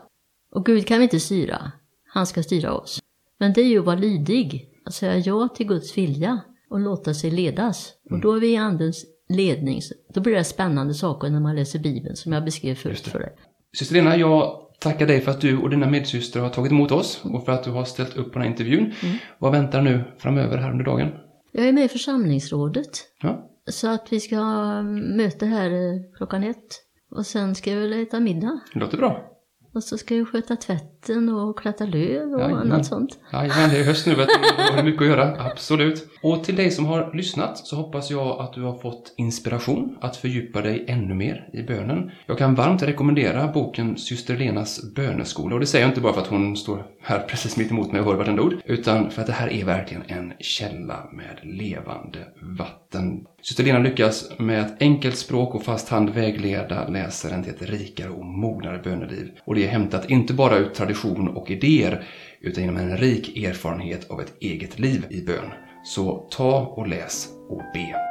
Och 0.53 0.67
Gud 0.67 0.87
kan 0.87 0.99
vi 0.99 1.05
inte 1.05 1.21
styra. 1.21 1.73
Han 2.09 2.27
ska 2.27 2.43
styra 2.43 2.73
oss. 2.73 3.03
Men 3.39 3.53
det 3.53 3.61
är 3.61 3.67
ju 3.67 3.79
att 3.79 3.85
vara 3.85 3.97
lydig. 3.97 4.67
Att 4.85 4.95
säga 4.95 5.17
ja 5.19 5.49
till 5.49 5.67
Guds 5.67 5.99
vilja 5.99 6.41
och 6.71 6.81
låta 6.81 7.15
sig 7.15 7.31
ledas. 7.31 7.93
Och 8.11 8.21
då 8.21 8.33
är 8.33 8.41
vi 8.41 8.53
i 8.53 8.57
andens 8.57 9.05
ledning. 9.29 9.81
Då 10.15 10.21
blir 10.21 10.35
det 10.35 10.45
spännande 10.45 10.95
saker 10.95 11.31
när 11.31 11.41
man 11.41 11.57
läser 11.57 11.79
Bibeln 11.79 12.17
som 12.17 12.33
jag 12.33 12.45
beskrev 12.45 12.75
förut 12.75 13.07
för 13.07 13.19
dig. 13.19 13.33
Syster 13.79 13.95
Lena, 13.95 14.17
jag 14.17 14.67
tackar 14.79 15.07
dig 15.07 15.21
för 15.21 15.31
att 15.31 15.41
du 15.41 15.59
och 15.59 15.71
dina 15.71 15.91
medsystrar 15.91 16.43
har 16.43 16.51
tagit 16.51 16.73
emot 16.73 16.91
oss 16.93 17.21
och 17.25 17.45
för 17.45 17.53
att 17.53 17.65
du 17.65 17.71
har 17.71 17.85
ställt 17.85 18.17
upp 18.17 18.27
på 18.33 18.39
den 18.39 18.43
här 18.43 18.51
intervjun. 18.51 18.93
Vad 19.39 19.53
väntar 19.53 19.83
nu 19.83 20.05
framöver 20.19 20.57
här 20.57 20.71
under 20.71 20.85
dagen? 20.85 21.09
Jag 21.53 21.69
är 21.69 21.73
med 21.73 21.85
i 21.85 21.89
församlingsrådet. 21.89 22.91
Ja, 23.23 23.51
Så 23.69 23.89
att 23.89 24.13
vi 24.13 24.21
ska 24.21 24.43
möte 25.17 25.47
här 25.47 25.71
eh, 25.71 26.01
klockan 26.17 26.43
ett. 26.45 26.85
Och 27.11 27.27
sen 27.27 27.55
ska 27.55 27.71
vi 27.75 27.81
väl 27.81 28.03
äta 28.03 28.21
middag. 28.21 28.61
det 28.75 28.81
låter 28.81 28.99
bra. 28.99 29.27
Och 29.75 29.85
så 29.85 29.99
ska 29.99 30.17
jag 30.17 30.29
sköta 30.29 30.57
tvätten 30.57 31.29
och 31.29 31.59
kratta 31.61 31.85
löv 31.85 32.35
och 32.35 32.41
Jajamän. 32.41 32.73
annat 32.73 32.87
sånt. 32.87 33.19
Jajamän, 33.33 33.71
det 33.71 33.79
är 33.81 33.85
höst 33.85 34.07
nu 34.07 34.15
vet 34.15 34.29
du. 34.29 34.77
Har 34.77 34.83
mycket 34.83 35.03
att 35.03 35.09
göra. 35.09 35.37
Absolut. 35.51 36.09
Och 36.23 36.45
till 36.45 36.57
dig 36.57 36.71
som 36.71 36.87
har 36.87 37.15
lyssnat 37.15 37.59
så 37.59 37.77
hoppas 37.77 38.11
jag 38.11 38.41
att 38.41 38.53
du 38.53 38.63
har 38.63 38.79
fått 38.79 39.15
inspiration 39.17 39.99
att 40.01 40.17
fördjupa 40.17 40.61
dig 40.61 40.85
ännu 40.89 41.15
mer 41.15 41.49
i 41.53 41.63
bönen. 41.63 42.11
Jag 42.27 42.39
kan 42.39 42.55
varmt 42.55 42.83
rekommendera 42.83 43.49
boken 43.53 43.97
Syster 43.97 44.37
Lenas 44.37 44.95
böneskola. 44.95 45.55
Och 45.55 45.61
det 45.61 45.67
säger 45.67 45.85
jag 45.85 45.91
inte 45.91 46.01
bara 46.01 46.13
för 46.13 46.21
att 46.21 46.27
hon 46.27 46.57
står 46.57 46.87
här 47.03 47.19
precis 47.29 47.57
mitt 47.57 47.71
emot 47.71 47.93
mig 47.93 48.01
och 48.01 48.07
hör 48.07 48.15
vartenda 48.15 48.43
ord. 48.43 48.55
Utan 48.65 49.11
för 49.11 49.21
att 49.21 49.27
det 49.27 49.33
här 49.33 49.49
är 49.53 49.65
verkligen 49.65 50.03
en 50.09 50.33
källa 50.41 51.09
med 51.13 51.39
levande 51.43 52.19
vatten. 52.59 52.80
Syster 53.43 53.65
Lena 53.65 53.79
lyckas 53.79 54.31
med 54.39 54.61
ett 54.61 54.83
enkelt 54.83 55.17
språk 55.17 55.55
och 55.55 55.65
fast 55.65 55.89
hand 55.89 56.11
vägleda 56.11 56.89
läsaren 56.89 57.43
till 57.43 57.55
ett 57.55 57.63
rikare 57.63 58.11
och 58.11 58.25
mognare 58.25 58.79
böneliv. 58.85 59.31
Och 59.45 59.55
det 59.55 59.65
är 59.65 59.69
hämtat 59.69 60.11
inte 60.11 60.35
bara 60.35 60.59
ur 60.59 60.69
tradition 60.69 61.29
och 61.29 61.51
idéer 61.51 62.05
utan 62.41 62.65
genom 62.65 62.81
en 62.81 62.97
rik 62.97 63.37
erfarenhet 63.37 64.11
av 64.11 64.21
ett 64.21 64.35
eget 64.41 64.79
liv 64.79 65.07
i 65.11 65.23
bön. 65.23 65.51
Så 65.85 66.29
ta 66.31 66.61
och 66.61 66.89
läs 66.89 67.29
och 67.49 67.63
be. 67.75 68.10